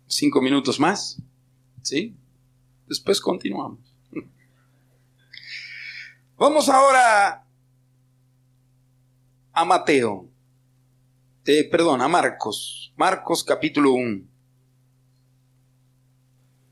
Cinco 0.06 0.40
minutos 0.40 0.78
más. 0.78 1.20
¿Sí? 1.82 2.16
Después 2.86 3.20
continuamos. 3.20 3.80
Vamos 6.38 6.68
ahora 6.68 7.44
a 9.52 9.64
Mateo. 9.64 10.30
Eh, 11.44 11.68
perdón, 11.68 12.00
a 12.00 12.08
Marcos. 12.08 12.92
Marcos 12.96 13.42
capítulo 13.42 13.92
1. 13.92 14.31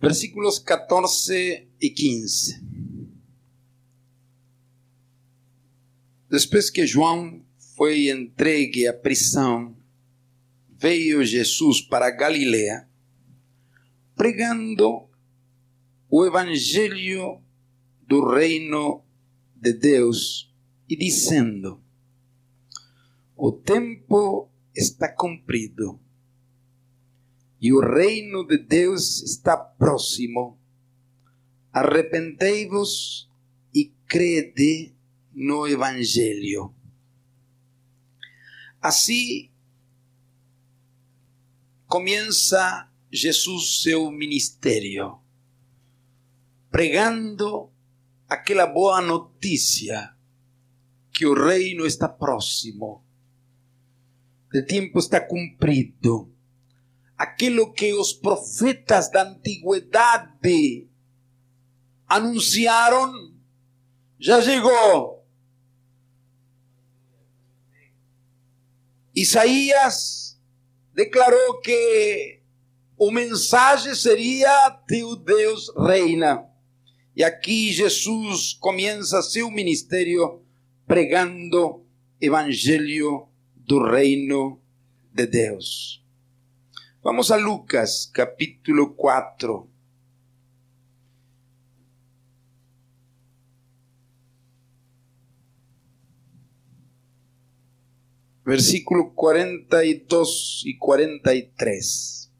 Versículos 0.01 0.59
14 0.61 1.69
y 1.79 1.95
15. 1.95 2.63
Después 6.31 6.71
que 6.71 6.87
João 6.87 7.45
foi 7.77 8.09
entregue 8.09 8.87
à 8.87 8.95
prisão, 8.95 9.77
veio 10.71 11.23
Jesus 11.23 11.83
para 11.83 12.11
Galiléia, 12.11 12.89
pregando 14.17 15.07
o 16.09 16.25
evangelho 16.25 17.43
do 18.01 18.27
reino 18.27 19.05
de 19.55 19.75
Deus 19.75 20.51
e 20.89 20.97
dizendo: 20.97 21.79
O 23.37 23.53
tempo 23.53 24.49
está 24.75 25.13
cumprido 25.15 26.01
e 27.61 27.73
o 27.73 27.81
reino 27.81 28.47
de 28.47 28.59
Deus 28.59 29.23
está 29.23 29.57
próximo. 29.57 30.59
Arrependei-vos 31.73 33.31
e 33.75 33.93
crede 34.07 34.95
no 35.33 35.67
evangelho. 35.67 36.75
Assim 38.81 39.51
comienza 41.87 42.89
Jesús 43.13 43.83
seu 43.83 44.11
ministério, 44.11 45.21
pregando 46.71 47.71
aquela 48.29 48.67
boa 48.67 49.01
notícia 49.01 50.15
que 51.13 51.27
o 51.27 51.35
reino 51.35 51.85
está 51.85 52.09
próximo, 52.09 53.05
o 54.55 54.63
tempo 54.65 54.99
está 54.99 55.21
cumprido. 55.21 56.30
Aquilo 57.21 57.71
que 57.71 57.93
os 57.93 58.15
profetas 58.15 59.11
da 59.11 59.25
antiguidade 59.25 60.89
anunciaram 62.09 63.35
já 64.19 64.41
chegou. 64.41 65.23
Isaías 69.15 70.41
declarou 70.95 71.61
que 71.61 72.41
o 72.97 73.11
mensagem 73.11 73.95
seria 73.95 74.71
teu 74.89 75.15
Deus 75.15 75.71
reina. 75.77 76.49
E 77.15 77.23
aqui 77.23 77.71
Jesus 77.71 78.55
começa 78.55 79.21
seu 79.21 79.51
ministério 79.51 80.43
pregando 80.87 81.85
evangelho 82.19 83.29
do 83.55 83.85
reino 83.91 84.59
de 85.13 85.27
Deus. 85.27 86.00
Vamos 87.03 87.31
a 87.31 87.37
Lucas, 87.39 88.11
capítulo 88.13 88.95
4. 88.95 89.67
versículo 98.45 99.15
42 99.15 100.63
y 100.67 100.77
43. 100.77 102.33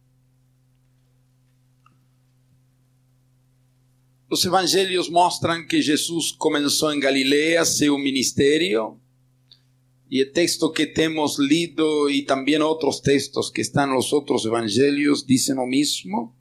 Os 4.29 4.45
evangelhos 4.45 5.09
mostram 5.09 5.67
que 5.67 5.81
Jesus 5.81 6.33
começou 6.33 6.93
em 6.93 7.01
Galileia 7.01 7.65
seu 7.65 7.97
ministério. 7.97 9.00
E 10.11 10.23
o 10.23 10.33
texto 10.33 10.73
que 10.73 10.87
temos 10.87 11.39
lido 11.39 12.11
e 12.11 12.23
também 12.23 12.61
outros 12.61 13.01
textos 13.01 13.51
que 13.51 13.61
estão 13.61 13.87
nos 13.87 14.13
outros 14.13 14.45
evangelhos 14.45 15.25
dizem 15.25 15.57
o 15.57 15.67
mesmo. 15.67 16.35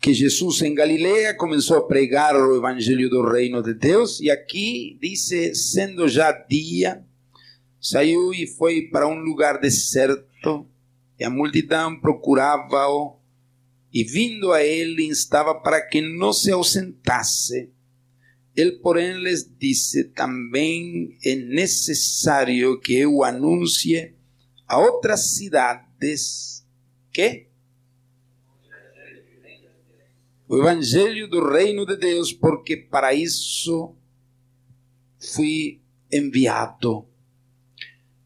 Que 0.00 0.14
Jesus 0.14 0.62
em 0.62 0.74
Galileia 0.74 1.34
começou 1.34 1.78
a 1.78 1.86
pregar 1.86 2.36
o 2.36 2.56
evangelho 2.56 3.10
do 3.10 3.26
reino 3.26 3.62
de 3.62 3.74
Deus. 3.74 4.20
E 4.20 4.30
aqui 4.30 4.98
diz, 5.00 5.28
sendo 5.72 6.06
já 6.06 6.30
dia, 6.30 7.04
Saiu 7.84 8.32
e 8.32 8.46
foi 8.46 8.88
para 8.88 9.06
um 9.06 9.18
lugar 9.18 9.60
deserto, 9.60 10.66
e 11.20 11.22
a 11.22 11.28
multidão 11.28 12.00
procurava-o, 12.00 13.18
e 13.92 14.02
vindo 14.02 14.52
a 14.52 14.64
ele, 14.64 15.04
instava 15.04 15.54
para 15.60 15.82
que 15.82 16.00
não 16.00 16.32
se 16.32 16.50
ausentasse. 16.50 17.70
Ele, 18.56 18.72
porém, 18.72 19.22
lhes 19.22 19.50
disse: 19.58 20.04
Também 20.04 21.16
é 21.24 21.34
necessário 21.34 22.78
que 22.80 22.94
eu 22.94 23.24
anuncie 23.24 24.14
a 24.66 24.78
outras 24.78 25.34
cidades 25.34 26.64
que 27.12 27.48
o 30.46 30.58
evangelho 30.58 31.28
do 31.28 31.48
reino 31.48 31.86
de 31.86 31.96
Deus, 31.96 32.32
porque 32.32 32.76
para 32.76 33.14
isso 33.14 33.94
fui 35.18 35.80
enviado. 36.12 37.06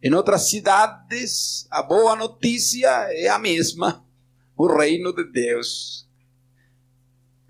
Em 0.02 0.12
outras 0.14 0.48
cidades, 0.50 1.66
a 1.70 1.82
boa 1.82 2.14
notícia 2.16 2.88
é 3.12 3.28
a 3.28 3.38
mesma: 3.38 4.04
o 4.56 4.66
reino 4.66 5.12
de 5.12 5.24
Deus. 5.24 6.08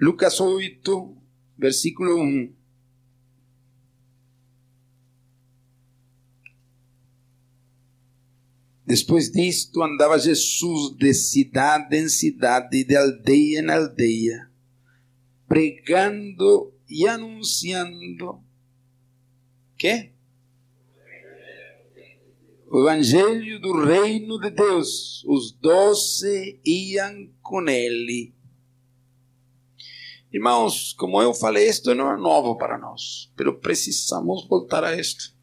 Lucas 0.01 0.41
8, 0.41 1.17
versículo 1.57 2.21
1. 2.21 2.58
Depois 8.89 9.31
disto, 9.31 9.83
andava 9.83 10.19
Jesus 10.19 10.97
de 10.97 11.13
cidade 11.13 11.95
em 11.95 12.09
cidade, 12.09 12.85
de 12.85 12.97
aldeia 12.97 13.61
em 13.61 13.71
aldeia, 13.71 14.51
pregando 15.47 16.73
e 16.89 17.07
anunciando 17.07 18.43
que 19.77 20.11
o 22.71 22.81
evangelho 22.81 23.61
do 23.61 23.85
reino 23.85 24.41
de 24.41 24.49
Deus. 24.49 25.23
Os 25.27 25.53
doze 25.53 26.59
iam 26.65 27.29
com 27.43 27.69
ele. 27.69 28.33
Irmãos, 30.33 30.95
como 30.95 31.21
eu 31.21 31.35
falei, 31.35 31.69
isto 31.69 31.95
não 31.95 32.11
é 32.11 32.17
novo 32.17 32.57
para 32.57 32.79
nós, 32.79 33.31
mas 33.39 33.61
precisamos 33.61 34.49
voltar 34.49 34.83
a 34.83 34.99
isto. 34.99 35.37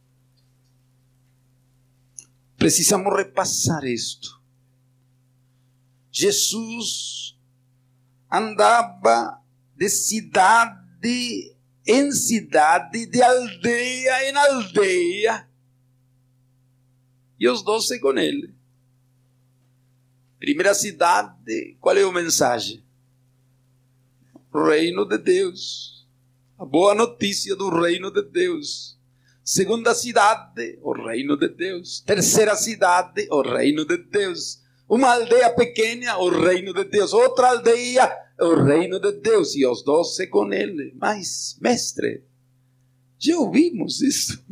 Precisamos 2.57 3.15
repassar 3.15 3.83
isto. 3.83 4.41
Jesus 6.11 7.37
andava 8.31 9.41
de 9.75 9.89
cidade 9.89 11.55
em 11.85 12.11
cidade, 12.11 13.05
de 13.05 13.21
aldeia 13.21 14.29
em 14.29 14.35
aldeia, 14.35 15.47
e 17.39 17.47
os 17.47 17.61
doze 17.61 17.99
com 17.99 18.17
ele. 18.17 18.55
Primeira 20.39 20.73
cidade, 20.73 21.77
qual 21.79 21.95
é 21.97 22.01
a 22.03 22.11
mensagem? 22.11 22.83
Reino 24.53 25.05
de 25.05 25.17
Deus. 25.17 26.07
A 26.57 26.65
boa 26.65 26.95
notícia 26.95 27.55
do 27.55 27.69
reino 27.69 28.09
de 28.09 28.23
Deus. 28.23 28.94
Segunda 29.45 29.93
cidade, 29.93 30.79
o 30.81 30.91
reino 30.91 31.37
de 31.37 31.47
Deus. 31.47 32.01
Terceira 32.01 32.55
cidade, 32.55 33.27
o 33.29 33.43
reino 33.43 33.85
de 33.85 33.97
Deus. 33.97 34.59
Uma 34.89 35.13
aldeia 35.13 35.53
pequena, 35.53 36.17
o 36.17 36.29
reino 36.29 36.73
de 36.73 36.83
Deus. 36.85 37.13
Outra 37.13 37.49
aldeia, 37.49 38.11
o 38.39 38.55
reino 38.55 38.99
de 38.99 39.11
Deus. 39.11 39.55
E 39.55 39.63
os 39.63 39.83
doze 39.83 40.25
com 40.25 40.51
ele. 40.51 40.95
Mas, 40.99 41.59
mestre, 41.61 42.23
já 43.19 43.37
ouvimos 43.37 44.01
isso. 44.01 44.43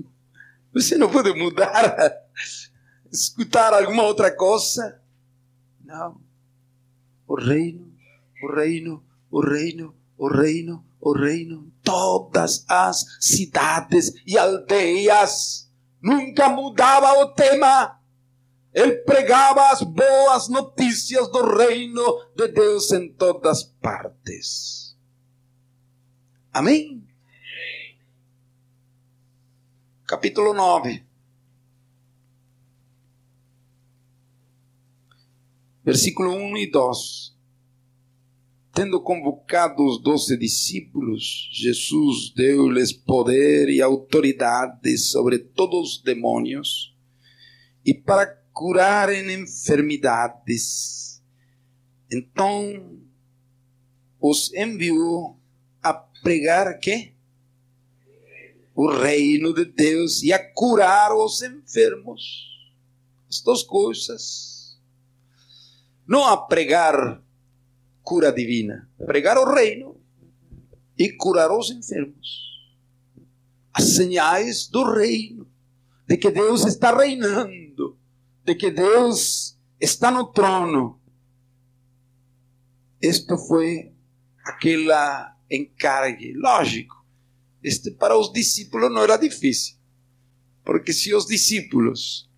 Você 0.71 0.95
não 0.95 1.09
pode 1.09 1.33
mudar, 1.33 2.15
escutar 3.11 3.73
alguma 3.73 4.03
outra 4.03 4.29
coisa? 4.29 5.01
Não. 5.83 6.21
O 7.27 7.33
reino, 7.33 7.91
o 8.43 8.55
reino, 8.55 9.03
o 9.31 9.41
reino, 9.41 9.95
o 10.19 10.27
reino, 10.27 10.85
o 11.01 11.13
reino. 11.13 11.72
Todas 11.83 12.65
as 12.69 13.05
cidades 13.19 14.13
e 14.25 14.37
aldeias. 14.37 15.69
Nunca 16.01 16.49
mudava 16.49 17.19
o 17.19 17.33
tema. 17.33 17.99
Ele 18.73 18.95
pregava 19.03 19.69
as 19.69 19.81
boas 19.81 20.49
notícias 20.49 21.31
do 21.31 21.55
reino 21.55 22.03
de 22.35 22.47
Deus 22.47 22.91
em 22.91 23.13
todas 23.13 23.63
partes. 23.63 24.97
Amém? 26.51 27.07
Capítulo 30.05 30.53
9. 30.53 31.05
Versículo 35.83 36.31
1 36.31 36.57
e 36.57 36.71
2. 36.71 37.32
Tendo 38.75 38.99
convocado 38.99 39.85
os 39.85 40.01
doze 40.01 40.35
discípulos, 40.35 41.47
Jesus 41.53 42.33
deu-lhes 42.35 42.91
poder 42.91 43.69
e 43.69 43.79
autoridade 43.79 44.97
sobre 44.97 45.37
todos 45.37 45.97
os 45.97 46.01
demônios 46.01 46.97
e 47.85 47.93
para 47.93 48.25
curarem 48.51 49.31
enfermidades. 49.31 51.21
Então 52.11 52.99
os 54.19 54.51
enviou 54.55 55.39
a 55.83 55.93
pregar 55.93 56.79
que 56.79 57.13
o 58.73 58.89
reino 58.89 59.53
de 59.53 59.65
Deus 59.65 60.23
e 60.23 60.33
a 60.33 60.51
curar 60.51 61.15
os 61.15 61.43
enfermos. 61.43 62.49
As 63.29 63.39
duas 63.39 63.61
coisas. 63.61 64.79
Não 66.07 66.25
a 66.25 66.35
pregar 66.35 67.21
cura 68.03 68.31
divina, 68.31 68.89
pregar 69.05 69.37
o 69.37 69.51
reino 69.51 69.97
e 70.97 71.11
curar 71.13 71.51
os 71.51 71.71
enfermos. 71.71 72.51
As 73.73 73.95
señais 73.95 74.67
do 74.67 74.83
reino, 74.83 75.47
de 76.07 76.17
que 76.17 76.29
Deus 76.29 76.65
está 76.65 76.95
reinando 76.95 77.63
de 78.43 78.55
que 78.55 78.71
Deus 78.71 79.57
está 79.79 80.11
no 80.11 80.31
trono. 80.31 81.01
Isto 83.01 83.37
foi 83.37 83.93
aquela 84.45 85.37
encargue, 85.49 86.33
lógico. 86.33 86.95
Este 87.61 87.91
para 87.91 88.17
os 88.17 88.31
discípulos 88.31 88.91
não 88.91 89.03
era 89.03 89.17
difícil, 89.17 89.77
porque 90.65 90.91
se 90.91 91.13
os 91.13 91.25
discípulos 91.25 92.29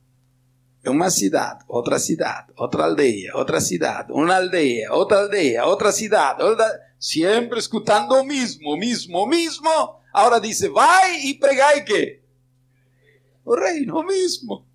em 0.85 0.89
uma 0.89 1.09
cidade, 1.09 1.65
outra 1.67 1.97
cidade, 1.97 2.53
outra 2.55 2.85
aldeia, 2.85 3.35
outra 3.35 3.59
cidade, 3.59 4.11
uma 4.11 4.35
aldeia, 4.35 4.93
outra 4.93 5.21
aldeia, 5.21 5.65
outra 5.65 5.91
cidade, 5.91 6.43
outra... 6.43 6.79
sempre 6.99 7.57
escutando 7.57 8.13
o 8.13 8.23
mesmo, 8.23 8.69
o 8.69 8.77
mesmo, 8.77 9.17
o 9.17 9.25
mesmo. 9.27 9.67
Agora 10.13 10.39
diz: 10.39 10.61
vai 10.61 11.25
e 11.25 11.33
pregai 11.33 11.83
que 11.83 12.21
o 13.43 13.55
reino, 13.55 13.97
o 13.97 14.03
mesmo. 14.03 14.65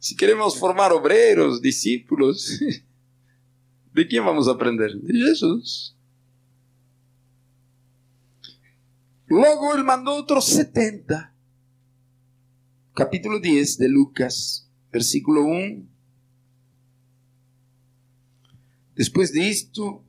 Se 0.00 0.16
queremos 0.16 0.56
formar 0.56 0.92
obreiros, 0.92 1.60
discípulos, 1.60 2.58
¿de 3.92 4.04
quem 4.04 4.20
vamos 4.20 4.48
aprender? 4.48 4.96
De 4.98 5.12
Jesus. 5.12 5.96
Logo 9.30 9.74
ele 9.74 9.82
mandou 9.82 10.16
outros 10.16 10.46
70. 10.46 11.37
Capítulo 12.98 13.38
10 13.38 13.76
de 13.76 13.86
Lucas, 13.86 14.68
versículo 14.90 15.46
1. 15.46 15.86
Depois 18.96 19.30
disto, 19.30 20.02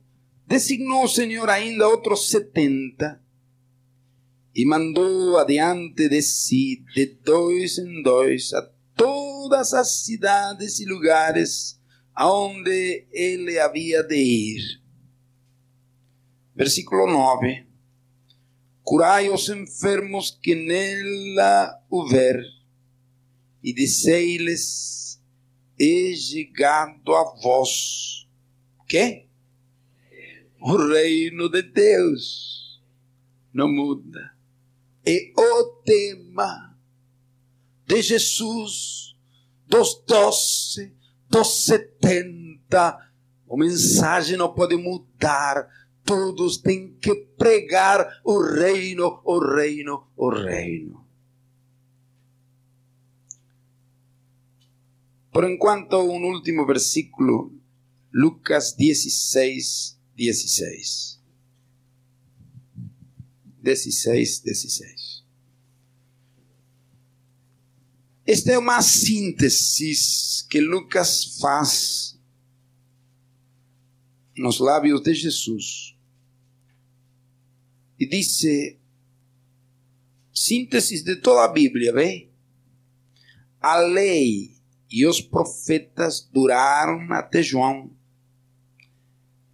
designou 0.44 1.04
o 1.04 1.08
Senhor 1.08 1.48
ainda 1.48 1.86
outros 1.86 2.30
70 2.30 3.22
e 4.52 4.66
mandou 4.66 5.38
adiante 5.38 6.08
de 6.08 6.20
si, 6.20 6.82
de 6.92 7.16
dois 7.24 7.78
em 7.78 8.02
dois, 8.02 8.52
a 8.54 8.62
todas 8.96 9.72
as 9.72 10.02
cidades 10.04 10.80
e 10.80 10.84
lugares 10.84 11.80
aonde 12.12 13.06
ele 13.12 13.56
havia 13.60 14.02
de 14.02 14.16
ir. 14.16 14.80
Versículo 16.56 17.06
9. 17.06 17.68
Curai 18.82 19.30
os 19.30 19.48
enfermos 19.48 20.36
que 20.42 20.56
nela 20.56 21.80
houver, 21.88 22.42
e 23.62 23.74
É 25.78 26.14
chegado 26.14 27.14
a 27.14 27.24
vós. 27.42 28.26
Que? 28.86 29.26
O 30.60 30.76
reino 30.76 31.48
de 31.48 31.62
Deus 31.62 32.82
não 33.52 33.68
muda. 33.72 34.34
É 35.06 35.32
o 35.36 35.64
tema 35.84 36.76
de 37.86 38.02
Jesus, 38.02 39.16
dos 39.66 40.04
doze, 40.06 40.94
dos 41.28 41.64
setenta. 41.64 43.10
A 43.50 43.56
mensagem 43.56 44.36
não 44.36 44.52
pode 44.52 44.76
mudar. 44.76 45.66
Todos 46.04 46.58
têm 46.58 46.94
que 47.00 47.14
pregar 47.36 48.20
o 48.24 48.40
reino, 48.40 49.20
o 49.24 49.38
reino, 49.38 50.06
o 50.16 50.28
reino. 50.30 51.09
Por 55.40 55.48
enquanto, 55.48 55.96
um 55.96 56.22
último 56.34 56.66
versículo, 56.66 57.58
Lucas 58.12 58.74
16, 58.76 59.98
16. 60.14 61.18
16, 63.62 64.40
16. 64.40 65.24
Esta 68.26 68.52
é 68.52 68.58
uma 68.58 68.82
síntese 68.82 70.46
que 70.50 70.60
Lucas 70.60 71.38
faz 71.40 72.20
nos 74.36 74.58
lábios 74.58 75.02
de 75.02 75.14
Jesus. 75.14 75.96
E 77.98 78.06
disse, 78.06 78.78
síntese 80.34 81.02
de 81.02 81.16
toda 81.16 81.46
a 81.46 81.48
Bíblia, 81.48 81.94
vê? 81.94 82.28
A 83.58 83.78
lei 83.78 84.59
e 84.90 85.06
os 85.06 85.20
profetas 85.20 86.28
duraram 86.32 87.12
até 87.12 87.42
João. 87.42 87.90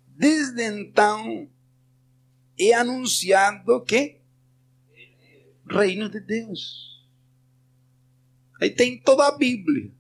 Desde 0.09 0.63
então 0.63 1.49
é 2.59 2.73
anunciado 2.73 3.85
que 3.85 4.19
reino 5.69 6.09
de 6.09 6.21
Deus. 6.21 7.05
Aí 8.61 8.71
tem 8.71 8.99
toda 8.99 9.27
a 9.27 9.37
Bíblia. 9.37 9.93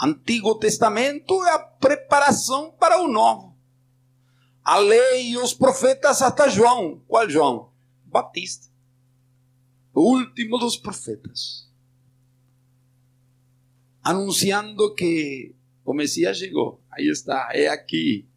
Antigo 0.00 0.54
Testamento 0.54 1.44
é 1.44 1.54
a 1.54 1.58
preparação 1.58 2.70
para 2.72 3.00
o 3.00 3.08
Novo. 3.08 3.56
A 4.64 4.78
lei 4.78 5.30
e 5.30 5.36
os 5.36 5.52
profetas 5.52 6.22
até 6.22 6.48
João. 6.48 7.02
Qual 7.08 7.28
João? 7.28 7.72
Batista. 8.04 8.68
O 9.92 10.18
último 10.18 10.58
dos 10.58 10.76
profetas. 10.76 11.71
Anunciando 14.02 14.94
que 14.94 15.54
o 15.84 15.94
Messias 15.94 16.38
chegou. 16.38 16.82
Aí 16.90 17.08
está, 17.08 17.50
é 17.52 17.68
aqui. 17.68 18.28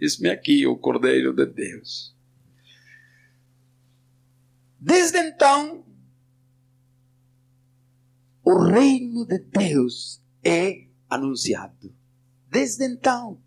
Eis-me 0.00 0.28
aqui, 0.28 0.66
o 0.66 0.76
Cordeiro 0.76 1.32
de 1.32 1.46
Deus. 1.46 2.16
Desde 4.80 5.18
então, 5.18 5.84
o 8.44 8.58
reino 8.64 9.26
de 9.26 9.38
Deus 9.38 10.22
é 10.44 10.86
anunciado. 11.10 11.94
Desde 12.48 12.84
então. 12.84 13.40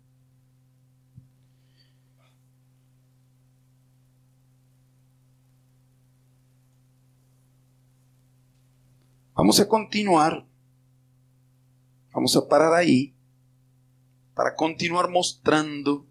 Vamos 9.34 9.58
a 9.58 9.64
continuar. 9.64 10.46
Vamos 12.12 12.36
a 12.36 12.42
parar 12.42 12.74
aí 12.74 13.14
para 14.34 14.54
continuar 14.54 15.08
mostrando 15.08 16.06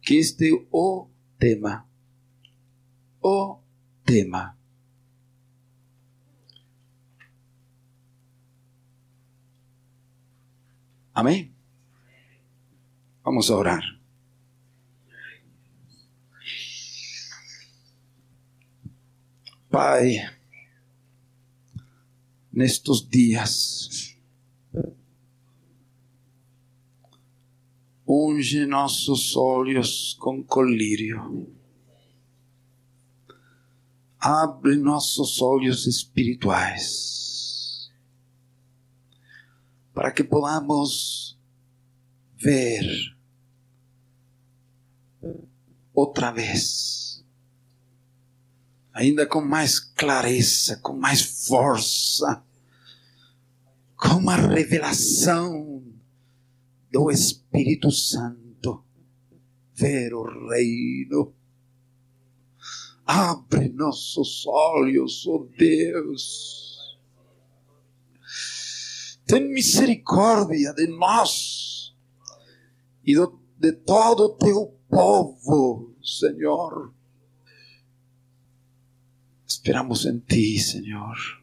que 0.00 0.18
este 0.18 0.66
o 0.70 1.08
tema. 1.38 1.88
O 3.20 3.58
tema. 4.04 4.56
Amém? 11.14 11.54
Vamos 13.22 13.50
a 13.50 13.56
orar. 13.56 13.82
Pai, 19.70 20.16
nestes 22.52 23.08
dias, 23.08 24.11
unge 28.14 28.66
nossos 28.66 29.34
olhos 29.36 30.14
com 30.20 30.44
colírio. 30.44 31.50
Abre 34.18 34.76
nossos 34.76 35.40
olhos 35.40 35.86
espirituais 35.86 37.90
para 39.94 40.10
que 40.10 40.22
podamos 40.22 41.38
ver 42.36 43.16
outra 45.94 46.30
vez, 46.30 47.24
ainda 48.92 49.26
com 49.26 49.40
mais 49.40 49.78
clareza, 49.78 50.76
com 50.76 50.94
mais 50.94 51.46
força, 51.46 52.42
com 53.96 54.16
uma 54.16 54.36
revelação 54.36 55.61
do 56.92 57.10
Espírito 57.10 57.90
Santo, 57.90 58.84
ver 59.74 60.12
o 60.12 60.24
reino. 60.50 61.34
Abre 63.06 63.70
nossos 63.70 64.46
olhos, 64.46 65.26
ó 65.26 65.36
oh 65.36 65.48
Deus. 65.56 66.98
Tem 69.26 69.48
misericórdia 69.48 70.74
de 70.74 70.86
nós 70.88 71.96
e 73.02 73.14
do, 73.14 73.40
de 73.58 73.72
todo 73.72 74.24
o 74.24 74.36
teu 74.36 74.78
povo, 74.88 75.96
Senhor. 76.04 76.92
Esperamos 79.46 80.04
em 80.04 80.18
Ti, 80.18 80.58
Senhor. 80.58 81.41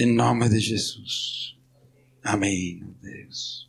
Em 0.00 0.14
nome 0.14 0.48
de 0.48 0.60
Jesus. 0.60 1.56
Amém, 2.22 2.94
Deus. 3.02 3.67